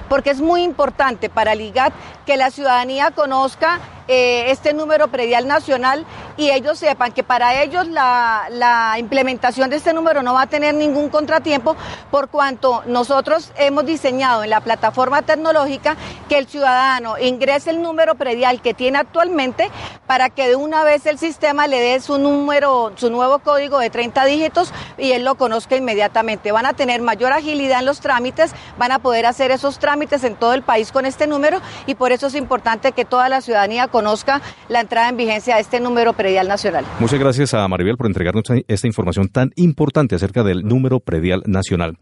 Porque 0.08 0.30
es 0.30 0.40
muy 0.40 0.62
importante 0.62 1.28
para 1.28 1.52
el 1.52 1.60
IGAD 1.60 1.92
que 2.26 2.36
la 2.36 2.50
ciudadanía 2.50 3.10
conozca 3.10 3.80
eh, 4.08 4.50
este 4.50 4.74
número 4.74 5.08
predial 5.08 5.46
nacional 5.46 6.04
y 6.36 6.50
ellos 6.50 6.78
sepan 6.78 7.12
que 7.12 7.22
para 7.22 7.62
ellos 7.62 7.86
la, 7.88 8.46
la 8.50 8.96
implementación 8.98 9.70
de 9.70 9.76
este 9.76 9.92
número 9.92 10.22
no 10.22 10.34
va 10.34 10.42
a 10.42 10.46
tener 10.46 10.74
ningún 10.74 11.08
contratiempo 11.08 11.76
por 12.10 12.28
cuanto 12.28 12.82
nosotros 12.86 13.52
hemos 13.56 13.86
diseñado 13.86 14.44
en 14.44 14.50
la 14.50 14.60
plataforma 14.60 15.22
tecnológica 15.22 15.96
que 16.28 16.38
el 16.38 16.46
ciudadano 16.46 17.18
ingrese 17.18 17.70
el 17.70 17.82
número 17.82 18.14
predial 18.14 18.60
que 18.60 18.74
tiene 18.74 18.98
actualmente 18.98 19.70
para 20.06 20.30
que 20.30 20.48
de 20.48 20.56
una 20.56 20.84
vez 20.84 21.06
el 21.06 21.18
sistema 21.18 21.66
le 21.66 21.80
dé 21.80 22.00
su 22.00 22.18
número, 22.18 22.92
su 22.96 23.10
nuevo 23.10 23.38
código 23.38 23.78
de 23.78 23.90
30 23.90 24.24
dígitos 24.24 24.72
y 24.98 25.12
él 25.12 25.24
lo 25.24 25.36
conozca 25.36 25.76
inmediatamente. 25.76 26.52
Van 26.52 26.66
a 26.66 26.74
tener 26.74 27.00
mayor 27.02 27.32
agilidad 27.32 27.80
en 27.80 27.86
los 27.86 28.00
trámites, 28.00 28.52
van 28.78 28.92
a 28.92 28.98
poder 28.98 29.26
hacer 29.26 29.50
esos 29.50 29.78
trámites 29.78 30.24
en 30.24 30.36
todo 30.36 30.54
el 30.54 30.62
país 30.62 30.92
con 30.92 31.06
este 31.06 31.26
número 31.26 31.60
y 31.86 31.94
por 31.94 32.12
eso 32.12 32.26
es 32.26 32.34
importante 32.34 32.92
que 32.92 33.04
toda 33.04 33.28
la 33.28 33.40
ciudadanía 33.40 33.88
conozca 33.94 34.42
la 34.68 34.80
entrada 34.80 35.08
en 35.08 35.16
vigencia 35.16 35.54
de 35.54 35.60
este 35.60 35.78
número 35.78 36.14
predial 36.14 36.48
nacional. 36.48 36.84
Muchas 36.98 37.20
gracias 37.20 37.54
a 37.54 37.68
Maribel 37.68 37.96
por 37.96 38.06
entregarnos 38.08 38.42
esta 38.66 38.86
información 38.88 39.28
tan 39.28 39.52
importante 39.54 40.16
acerca 40.16 40.42
del 40.42 40.64
número 40.66 40.98
predial 40.98 41.44
nacional. 41.46 41.96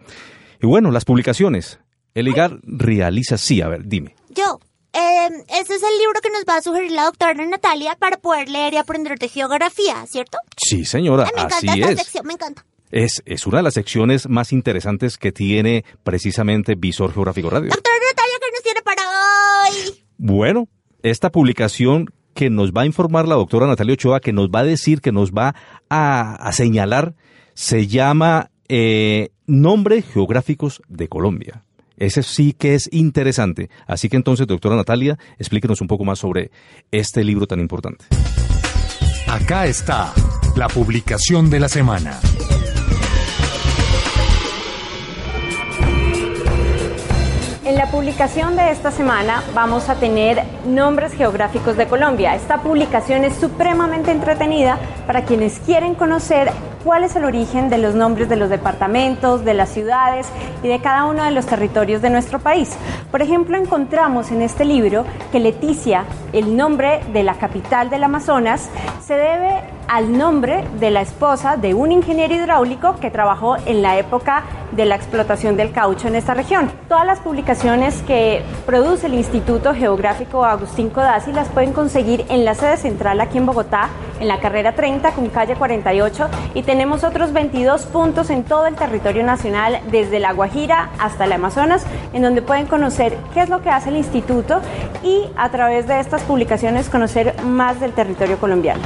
Y 0.62 0.66
bueno, 0.66 0.90
las 0.90 1.04
publicaciones. 1.04 1.80
El 2.14 2.28
IGAR 2.28 2.60
realiza, 2.62 3.36
sí, 3.36 3.60
a 3.60 3.68
ver, 3.68 3.82
dime. 3.84 4.14
Yo. 4.30 4.58
Eh, 4.94 5.28
ese 5.48 5.74
es 5.74 5.82
el 5.82 5.98
libro 5.98 6.20
que 6.22 6.30
nos 6.30 6.44
va 6.48 6.56
a 6.56 6.62
sugerir 6.62 6.92
la 6.92 7.04
doctora 7.04 7.34
Natalia 7.34 7.94
para 7.98 8.16
poder 8.18 8.48
leer 8.48 8.72
y 8.74 8.76
aprender 8.78 9.18
de 9.18 9.28
geografía, 9.28 10.04
¿cierto? 10.06 10.38
Sí, 10.56 10.84
señora, 10.86 11.24
Ay, 11.24 11.30
me 11.34 11.42
encanta 11.42 11.56
así 11.72 11.80
esta 11.80 11.92
es. 11.92 11.98
sección, 11.98 12.26
me 12.26 12.32
encanta. 12.34 12.64
es. 12.90 13.22
Es 13.26 13.46
una 13.46 13.58
de 13.58 13.62
las 13.64 13.74
secciones 13.74 14.28
más 14.28 14.52
interesantes 14.52 15.16
que 15.18 15.32
tiene 15.32 15.84
precisamente 16.04 16.74
Visor 16.74 17.12
Geográfico 17.12 17.48
Radio. 17.50 17.70
Doctora 17.70 17.96
Natalia, 18.08 18.36
¿qué 18.40 18.50
nos 18.52 18.62
tiene 18.62 18.82
para 18.82 19.02
hoy? 19.02 20.04
Bueno, 20.18 20.68
esta 21.02 21.30
publicación 21.30 22.10
que 22.34 22.50
nos 22.50 22.72
va 22.72 22.82
a 22.82 22.86
informar 22.86 23.28
la 23.28 23.34
doctora 23.34 23.66
Natalia 23.66 23.94
Ochoa, 23.94 24.20
que 24.20 24.32
nos 24.32 24.48
va 24.48 24.60
a 24.60 24.64
decir, 24.64 25.00
que 25.00 25.12
nos 25.12 25.32
va 25.32 25.54
a, 25.90 26.50
señalar, 26.52 27.14
se 27.54 27.86
llama 27.86 28.50
eh, 28.68 29.30
Nombres 29.46 30.06
Geográficos 30.12 30.82
de 30.88 31.08
Colombia. 31.08 31.64
Ese 31.96 32.22
sí 32.22 32.54
que 32.54 32.74
es 32.74 32.88
interesante. 32.92 33.70
Así 33.86 34.08
que 34.08 34.16
entonces, 34.16 34.46
doctora 34.46 34.76
Natalia, 34.76 35.18
explíquenos 35.38 35.80
un 35.80 35.88
poco 35.88 36.04
más 36.04 36.18
sobre 36.18 36.50
este 36.90 37.22
libro 37.22 37.46
tan 37.46 37.60
importante. 37.60 38.06
Acá 39.28 39.66
está 39.66 40.12
la 40.56 40.68
publicación 40.68 41.48
de 41.50 41.60
la 41.60 41.68
semana. 41.68 42.18
En 47.72 47.78
la 47.78 47.86
publicación 47.86 48.54
de 48.54 48.70
esta 48.70 48.90
semana 48.90 49.42
vamos 49.54 49.88
a 49.88 49.94
tener 49.94 50.42
nombres 50.66 51.14
geográficos 51.14 51.74
de 51.74 51.86
Colombia. 51.86 52.34
Esta 52.34 52.58
publicación 52.58 53.24
es 53.24 53.34
supremamente 53.36 54.10
entretenida 54.10 54.78
para 55.06 55.24
quienes 55.24 55.58
quieren 55.58 55.94
conocer 55.94 56.52
cuál 56.84 57.02
es 57.02 57.16
el 57.16 57.24
origen 57.24 57.70
de 57.70 57.78
los 57.78 57.94
nombres 57.94 58.28
de 58.28 58.36
los 58.36 58.50
departamentos, 58.50 59.42
de 59.46 59.54
las 59.54 59.70
ciudades 59.70 60.28
y 60.62 60.68
de 60.68 60.80
cada 60.80 61.06
uno 61.06 61.24
de 61.24 61.30
los 61.30 61.46
territorios 61.46 62.02
de 62.02 62.10
nuestro 62.10 62.40
país. 62.40 62.76
Por 63.10 63.22
ejemplo, 63.22 63.56
encontramos 63.56 64.30
en 64.32 64.42
este 64.42 64.66
libro 64.66 65.06
que 65.30 65.40
Leticia, 65.40 66.04
el 66.34 66.54
nombre 66.54 67.00
de 67.14 67.22
la 67.22 67.36
capital 67.36 67.88
del 67.88 68.04
Amazonas, 68.04 68.68
se 69.02 69.14
debe 69.14 69.62
al 69.92 70.16
nombre 70.16 70.64
de 70.80 70.90
la 70.90 71.02
esposa 71.02 71.58
de 71.58 71.74
un 71.74 71.92
ingeniero 71.92 72.34
hidráulico 72.34 72.96
que 72.96 73.10
trabajó 73.10 73.56
en 73.66 73.82
la 73.82 73.98
época 73.98 74.42
de 74.70 74.86
la 74.86 74.94
explotación 74.94 75.54
del 75.58 75.70
caucho 75.70 76.08
en 76.08 76.14
esta 76.14 76.32
región. 76.32 76.72
Todas 76.88 77.04
las 77.04 77.20
publicaciones 77.20 78.00
que 78.06 78.42
produce 78.64 79.08
el 79.08 79.12
Instituto 79.12 79.74
Geográfico 79.74 80.46
Agustín 80.46 80.88
Codazzi 80.88 81.30
las 81.34 81.48
pueden 81.48 81.74
conseguir 81.74 82.24
en 82.30 82.46
la 82.46 82.54
sede 82.54 82.78
central 82.78 83.20
aquí 83.20 83.36
en 83.36 83.44
Bogotá, 83.44 83.90
en 84.18 84.28
la 84.28 84.40
carrera 84.40 84.74
30 84.74 85.10
con 85.10 85.28
calle 85.28 85.56
48 85.56 86.26
y 86.54 86.62
tenemos 86.62 87.04
otros 87.04 87.34
22 87.34 87.84
puntos 87.84 88.30
en 88.30 88.44
todo 88.44 88.64
el 88.64 88.76
territorio 88.76 89.24
nacional, 89.24 89.78
desde 89.90 90.20
La 90.20 90.32
Guajira 90.32 90.88
hasta 90.98 91.26
el 91.26 91.32
Amazonas, 91.32 91.84
en 92.14 92.22
donde 92.22 92.40
pueden 92.40 92.64
conocer 92.64 93.14
qué 93.34 93.42
es 93.42 93.50
lo 93.50 93.60
que 93.60 93.68
hace 93.68 93.90
el 93.90 93.98
instituto 93.98 94.62
y 95.02 95.26
a 95.36 95.50
través 95.50 95.86
de 95.86 96.00
estas 96.00 96.22
publicaciones 96.22 96.88
conocer 96.88 97.34
más 97.44 97.78
del 97.78 97.92
territorio 97.92 98.38
colombiano. 98.38 98.80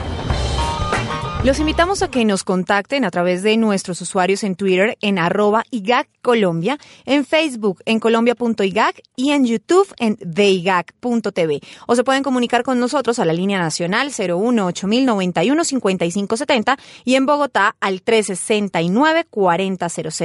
Los 1.47 1.61
invitamos 1.61 2.03
a 2.03 2.11
que 2.11 2.25
nos 2.25 2.43
contacten 2.43 3.05
a 3.05 3.11
través 3.13 3.45
de 3.45 3.57
nuestros 3.57 4.01
usuarios 4.01 4.43
en 4.43 4.57
Twitter 4.57 4.99
en 5.01 5.17
arroba 5.17 5.63
IGAC 5.71 6.09
Colombia, 6.21 6.77
en 7.05 7.25
Facebook 7.25 7.83
en 7.85 8.01
colombia.igac 8.01 9.01
y 9.15 9.31
en 9.31 9.47
YouTube 9.47 9.87
en 10.01 10.19
deigac.tv. 10.21 11.61
O 11.87 11.95
se 11.95 12.03
pueden 12.03 12.25
comunicar 12.25 12.65
con 12.65 12.81
nosotros 12.81 13.21
a 13.21 13.25
la 13.25 13.33
línea 13.33 13.61
nacional 13.61 14.11
01 14.11 14.67
8091 14.67 15.63
5570 15.63 16.79
y 17.05 17.15
en 17.15 17.27
Bogotá 17.27 17.77
al 17.79 18.03
369 18.03 19.27
4000. 19.31 19.79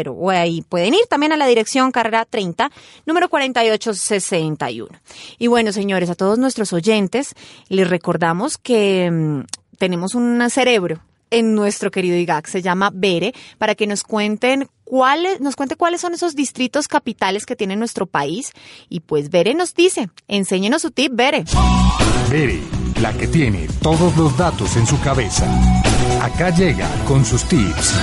O 0.07 0.31
ahí 0.31 0.63
pueden 0.67 0.95
ir 0.95 1.05
también 1.07 1.33
a 1.33 1.37
la 1.37 1.45
dirección 1.45 1.91
carrera 1.91 2.25
30, 2.25 2.71
número 3.05 3.29
4861. 3.29 4.89
Y 5.37 5.45
bueno, 5.45 5.71
señores, 5.71 6.09
a 6.09 6.15
todos 6.15 6.39
nuestros 6.39 6.73
oyentes 6.73 7.35
les 7.69 7.87
recordamos 7.87 8.57
que 8.57 9.11
mm, 9.11 9.41
tenemos 9.77 10.15
un 10.15 10.49
cerebro 10.49 10.99
en 11.31 11.55
nuestro 11.55 11.89
querido 11.89 12.17
IGAC, 12.17 12.45
se 12.47 12.61
llama 12.61 12.91
Bere, 12.93 13.33
para 13.57 13.73
que 13.73 13.87
nos 13.87 14.03
cuenten 14.03 14.67
cuáles, 14.83 15.39
nos 15.39 15.55
cuente 15.55 15.77
cuáles 15.77 16.01
son 16.01 16.13
esos 16.13 16.35
distritos 16.35 16.87
capitales 16.87 17.45
que 17.45 17.55
tiene 17.55 17.75
nuestro 17.75 18.05
país. 18.05 18.51
Y 18.89 18.99
pues 18.99 19.29
Bere 19.29 19.55
nos 19.55 19.73
dice, 19.73 20.09
enséñenos 20.27 20.83
su 20.83 20.91
tip, 20.91 21.13
Bere. 21.15 21.45
Bere, 22.29 22.59
la 23.01 23.13
que 23.13 23.27
tiene 23.27 23.67
todos 23.81 24.15
los 24.17 24.37
datos 24.37 24.75
en 24.75 24.85
su 24.85 24.99
cabeza. 24.99 25.47
Acá 26.21 26.49
llega 26.49 26.87
con 27.07 27.25
sus 27.25 27.43
tips. 27.45 27.95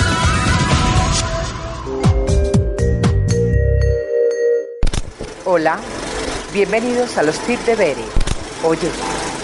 Hola, 5.45 5.79
bienvenidos 6.53 7.17
a 7.17 7.23
los 7.23 7.39
tips 7.41 7.67
de 7.67 7.75
Bere. 7.75 8.05
Oye, 8.65 8.91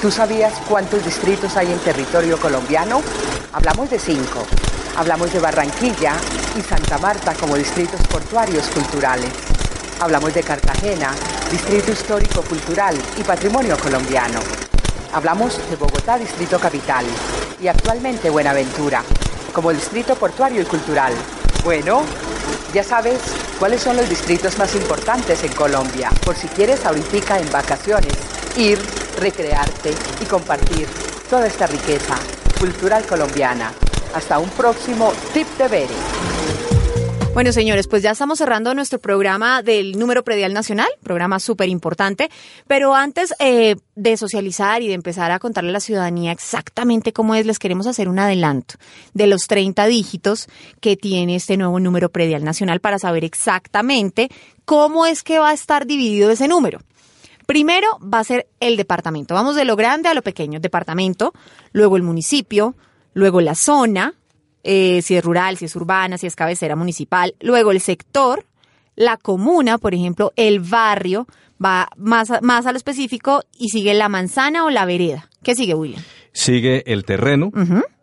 ¿tú 0.05 0.11
sabías 0.11 0.53
cuántos 0.69 1.03
distritos 1.03 1.57
hay 1.57 1.73
en 1.73 1.79
territorio 1.79 2.39
colombiano? 2.39 3.01
Hablamos 3.55 3.89
de 3.89 3.99
cinco. 3.99 4.45
Hablamos 4.99 5.33
de 5.33 5.39
Barranquilla 5.39 6.13
y 6.59 6.61
Santa 6.61 6.99
Marta 6.99 7.33
como 7.33 7.57
distritos 7.57 8.03
portuarios 8.09 8.67
culturales. 8.67 9.31
Hablamos 10.01 10.35
de 10.35 10.43
Cartagena, 10.43 11.15
distrito 11.51 11.91
histórico 11.91 12.43
cultural 12.43 12.95
y 13.17 13.23
patrimonio 13.23 13.79
colombiano. 13.79 14.41
Hablamos 15.15 15.59
de 15.71 15.77
Bogotá, 15.77 16.19
distrito 16.19 16.59
capital, 16.59 17.07
y 17.59 17.69
actualmente 17.69 18.29
Buenaventura, 18.29 19.03
como 19.55 19.73
distrito 19.73 20.17
portuario 20.17 20.61
y 20.61 20.67
cultural. 20.67 21.15
Bueno, 21.65 22.03
ya 22.75 22.85
sabes 22.85 23.21
cuáles 23.59 23.81
son 23.81 23.97
los 23.97 24.11
distritos 24.11 24.59
más 24.59 24.75
importantes 24.75 25.43
en 25.45 25.53
Colombia, 25.55 26.11
por 26.27 26.37
si 26.37 26.47
quieres 26.49 26.85
ahorita 26.85 27.39
en 27.39 27.51
vacaciones 27.51 28.13
ir, 28.59 28.79
recrearte 29.19 29.95
y 30.21 30.25
compartir 30.25 30.87
toda 31.29 31.47
esta 31.47 31.67
riqueza 31.67 32.17
cultural 32.59 33.05
colombiana. 33.07 33.73
Hasta 34.15 34.39
un 34.39 34.49
próximo 34.51 35.13
Tip 35.33 35.49
de 35.59 35.69
Bere. 35.69 35.95
Bueno, 37.35 37.51
señores, 37.51 37.89
pues 37.89 38.01
ya 38.01 38.13
estamos 38.13 38.39
cerrando 38.39 38.73
nuestro 38.75 39.01
programa 39.01 39.61
del 39.61 39.99
número 39.99 40.23
predial 40.23 40.55
nacional, 40.55 40.87
programa 41.03 41.41
súper 41.41 41.69
importante, 41.69 42.31
pero 42.69 42.95
antes 42.95 43.35
eh, 43.41 43.75
de 43.97 44.17
socializar 44.17 44.83
y 44.83 44.87
de 44.87 44.95
empezar 44.95 45.33
a 45.33 45.41
contarle 45.41 45.71
a 45.71 45.73
la 45.73 45.81
ciudadanía 45.81 46.31
exactamente 46.31 47.13
cómo 47.13 47.35
es, 47.35 47.45
les 47.45 47.59
queremos 47.59 47.89
hacer 47.89 48.09
un 48.09 48.21
adelanto 48.21 48.77
de 49.15 49.27
los 49.27 49.49
30 49.49 49.85
dígitos 49.87 50.47
que 50.81 50.97
tiene 50.97 51.35
este 51.35 51.57
nuevo 51.57 51.81
número 51.81 52.09
predial 52.09 52.45
nacional 52.45 52.79
para 52.79 53.01
saber 53.01 53.25
exactamente 53.25 54.29
cómo 54.65 55.05
es 55.05 55.25
que 55.25 55.41
va 55.41 55.51
a 55.51 55.55
estar 55.55 55.87
dividido 55.87 56.31
ese 56.31 56.47
número. 56.47 56.79
Primero 57.47 57.87
va 58.01 58.21
a 58.21 58.25
ser 58.25 58.49
el 58.61 58.77
departamento. 58.77 59.35
Vamos 59.35 59.57
de 59.57 59.65
lo 59.65 59.77
grande 59.77 60.09
a 60.09 60.15
lo 60.15 60.23
pequeño. 60.23 60.61
Departamento, 60.61 61.33
luego 61.73 61.97
el 61.97 62.03
municipio, 62.03 62.75
luego 63.13 63.41
la 63.41 63.55
zona, 63.55 64.15
eh, 64.63 65.03
si 65.03 65.17
es 65.17 65.25
rural, 65.25 65.57
si 65.57 65.67
es 65.67 65.77
urbana, 65.77 66.19
si 66.19 66.27
es 66.27 66.37
cabecera 66.37 66.77
municipal, 66.77 67.35
luego 67.41 67.71
el 67.71 67.81
sector, 67.81 68.47
la 68.97 69.17
comuna, 69.17 69.79
por 69.79 69.95
ejemplo, 69.95 70.33
el 70.37 70.61
barrio, 70.61 71.27
va 71.63 71.89
más, 71.97 72.31
más 72.43 72.67
a 72.67 72.73
lo 72.73 72.79
específico 72.79 73.43
y 73.59 73.69
sigue 73.69 73.95
la 73.95 74.09
manzana 74.09 74.65
o 74.65 74.71
la 74.71 74.85
vereda. 74.85 75.29
¿Qué 75.43 75.55
sigue, 75.55 75.75
William? 75.75 76.03
Sigue 76.33 76.83
el 76.93 77.05
terreno, 77.05 77.53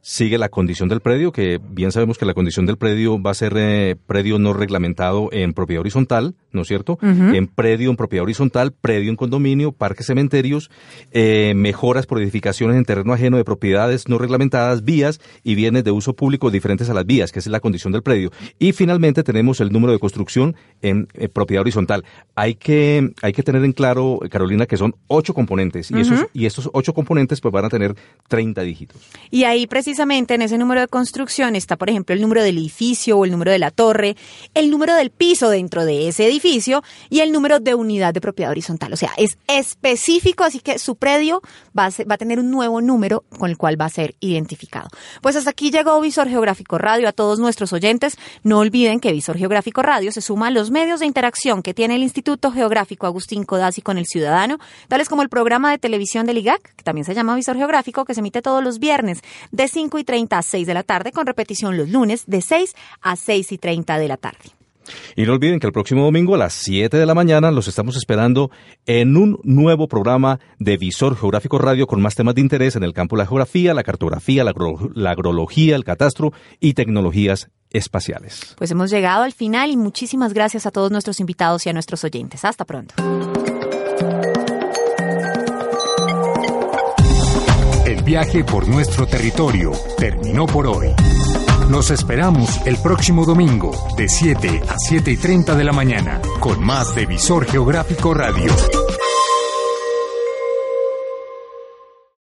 sigue 0.01 0.37
la 0.37 0.49
condición 0.49 0.89
del 0.89 0.99
predio, 0.99 1.31
que 1.31 1.59
bien 1.63 1.91
sabemos 1.91 2.17
que 2.17 2.25
la 2.25 2.33
condición 2.33 2.65
del 2.65 2.77
predio 2.77 3.21
va 3.21 3.31
a 3.31 3.35
ser 3.35 3.53
eh, 3.55 3.95
predio 4.07 4.39
no 4.39 4.53
reglamentado 4.53 5.29
en 5.31 5.53
propiedad 5.53 5.81
horizontal, 5.81 6.35
¿no 6.51 6.63
es 6.63 6.67
cierto? 6.67 6.97
En 7.01 7.47
predio 7.47 7.89
en 7.91 7.95
propiedad 7.95 8.23
horizontal, 8.23 8.71
predio 8.71 9.11
en 9.11 9.15
condominio, 9.15 9.71
parques 9.71 10.07
cementerios, 10.07 10.71
eh, 11.11 11.53
mejoras 11.55 12.07
por 12.07 12.19
edificaciones 12.19 12.77
en 12.77 12.85
terreno 12.85 13.13
ajeno 13.13 13.37
de 13.37 13.43
propiedades 13.43 14.07
no 14.07 14.17
reglamentadas, 14.17 14.83
vías 14.83 15.21
y 15.43 15.55
bienes 15.55 15.83
de 15.83 15.91
uso 15.91 16.15
público 16.15 16.49
diferentes 16.49 16.89
a 16.89 16.93
las 16.93 17.05
vías, 17.05 17.31
que 17.31 17.39
es 17.39 17.47
la 17.47 17.59
condición 17.59 17.93
del 17.93 18.01
predio. 18.01 18.31
Y 18.57 18.71
finalmente 18.71 19.23
tenemos 19.23 19.61
el 19.61 19.71
número 19.71 19.93
de 19.93 19.99
construcción 19.99 20.55
en, 20.81 21.07
propiedad 21.33 21.61
horizontal. 21.61 22.03
Hay 22.35 22.55
que, 22.55 23.13
hay 23.21 23.33
que 23.33 23.43
tener 23.43 23.63
en 23.63 23.71
claro, 23.71 24.19
Carolina, 24.29 24.65
que 24.65 24.77
son 24.77 24.95
ocho 25.07 25.33
componentes 25.33 25.91
y, 25.91 25.99
esos, 25.99 26.25
y 26.33 26.45
estos 26.45 26.69
ocho 26.73 26.93
componentes 26.93 27.39
pues 27.39 27.51
van 27.51 27.65
a 27.65 27.69
tener 27.69 27.95
30 28.27 28.61
dígitos. 28.63 29.01
Y 29.29 29.43
ahí 29.43 29.67
precisamente 29.67 29.90
en 29.99 30.41
ese 30.41 30.57
número 30.57 30.81
de 30.81 30.87
construcción 30.87 31.55
está, 31.55 31.75
por 31.77 31.89
ejemplo, 31.89 32.15
el 32.15 32.21
número 32.21 32.43
del 32.43 32.57
edificio 32.57 33.17
o 33.17 33.25
el 33.25 33.31
número 33.31 33.51
de 33.51 33.59
la 33.59 33.71
torre, 33.71 34.15
el 34.53 34.69
número 34.69 34.95
del 34.95 35.09
piso 35.09 35.49
dentro 35.49 35.85
de 35.85 36.07
ese 36.07 36.25
edificio 36.25 36.83
y 37.09 37.19
el 37.19 37.31
número 37.31 37.59
de 37.59 37.75
unidad 37.75 38.13
de 38.13 38.21
propiedad 38.21 38.51
horizontal. 38.51 38.93
O 38.93 38.97
sea, 38.97 39.11
es 39.17 39.37
específico, 39.47 40.43
así 40.43 40.59
que 40.59 40.79
su 40.79 40.95
predio 40.95 41.41
va 41.77 41.85
a, 41.87 41.89
va 42.09 42.15
a 42.15 42.17
tener 42.17 42.39
un 42.39 42.51
nuevo 42.51 42.81
número 42.81 43.23
con 43.37 43.49
el 43.49 43.57
cual 43.57 43.79
va 43.79 43.85
a 43.85 43.89
ser 43.89 44.15
identificado. 44.19 44.89
Pues 45.21 45.35
hasta 45.35 45.49
aquí 45.49 45.71
llegó 45.71 45.99
Visor 46.01 46.27
Geográfico 46.27 46.77
Radio. 46.77 47.07
A 47.07 47.11
todos 47.11 47.39
nuestros 47.39 47.73
oyentes, 47.73 48.17
no 48.43 48.59
olviden 48.59 48.99
que 48.99 49.11
Visor 49.11 49.37
Geográfico 49.37 49.81
Radio 49.81 50.11
se 50.11 50.21
suma 50.21 50.47
a 50.47 50.51
los 50.51 50.71
medios 50.71 50.99
de 50.99 51.05
interacción 51.05 51.61
que 51.61 51.73
tiene 51.73 51.95
el 51.95 52.03
Instituto 52.03 52.51
Geográfico 52.51 53.07
Agustín 53.07 53.43
Codazzi 53.43 53.81
con 53.81 53.97
el 53.97 54.05
ciudadano, 54.05 54.59
tales 54.87 55.09
como 55.09 55.21
el 55.21 55.29
programa 55.29 55.71
de 55.71 55.77
televisión 55.77 56.25
del 56.25 56.37
IGAC, 56.37 56.75
que 56.75 56.83
también 56.83 57.05
se 57.05 57.13
llama 57.13 57.35
Visor 57.35 57.57
Geográfico, 57.57 58.05
que 58.05 58.13
se 58.13 58.19
emite 58.19 58.41
todos 58.41 58.63
los 58.63 58.79
viernes 58.79 59.21
de 59.51 59.67
5 59.81 59.97
y 59.97 60.03
30 60.03 60.37
a 60.37 60.41
6 60.43 60.67
de 60.67 60.73
la 60.75 60.83
tarde, 60.83 61.11
con 61.11 61.25
repetición 61.25 61.75
los 61.75 61.89
lunes 61.89 62.25
de 62.27 62.41
6 62.41 62.75
a 63.01 63.15
6 63.15 63.51
y 63.51 63.57
30 63.57 63.97
de 63.97 64.07
la 64.07 64.17
tarde. 64.17 64.51
Y 65.15 65.23
no 65.23 65.33
olviden 65.33 65.59
que 65.59 65.65
el 65.65 65.73
próximo 65.73 66.03
domingo 66.03 66.35
a 66.35 66.37
las 66.37 66.53
7 66.53 66.97
de 66.97 67.05
la 67.05 67.15
mañana 67.15 67.49
los 67.49 67.67
estamos 67.67 67.95
esperando 67.95 68.51
en 68.85 69.17
un 69.17 69.39
nuevo 69.43 69.87
programa 69.87 70.39
de 70.59 70.77
Visor 70.77 71.17
Geográfico 71.17 71.57
Radio 71.57 71.87
con 71.87 71.99
más 71.99 72.13
temas 72.13 72.35
de 72.35 72.41
interés 72.41 72.75
en 72.75 72.83
el 72.83 72.93
campo 72.93 73.15
de 73.15 73.23
la 73.23 73.27
geografía, 73.27 73.73
la 73.73 73.83
cartografía, 73.83 74.43
la, 74.43 74.53
la 74.93 75.11
agrología, 75.11 75.75
el 75.75 75.83
catastro 75.83 76.31
y 76.59 76.73
tecnologías 76.73 77.49
espaciales. 77.71 78.53
Pues 78.57 78.69
hemos 78.69 78.91
llegado 78.91 79.23
al 79.23 79.33
final 79.33 79.71
y 79.71 79.77
muchísimas 79.77 80.33
gracias 80.33 80.65
a 80.67 80.71
todos 80.71 80.91
nuestros 80.91 81.19
invitados 81.19 81.65
y 81.65 81.69
a 81.69 81.73
nuestros 81.73 82.03
oyentes. 82.03 82.45
Hasta 82.45 82.65
pronto. 82.65 82.93
Viaje 88.11 88.43
por 88.43 88.67
nuestro 88.67 89.07
territorio 89.07 89.71
terminó 89.97 90.45
por 90.45 90.67
hoy. 90.67 90.87
Los 91.69 91.91
esperamos 91.91 92.59
el 92.65 92.75
próximo 92.75 93.25
domingo 93.25 93.71
de 93.95 94.09
7 94.09 94.63
a 94.67 94.75
7 94.77 95.11
y 95.11 95.15
30 95.15 95.55
de 95.55 95.63
la 95.63 95.71
mañana 95.71 96.19
con 96.41 96.61
más 96.61 96.93
de 96.93 97.05
Visor 97.05 97.45
Geográfico 97.45 98.13
Radio. 98.13 98.51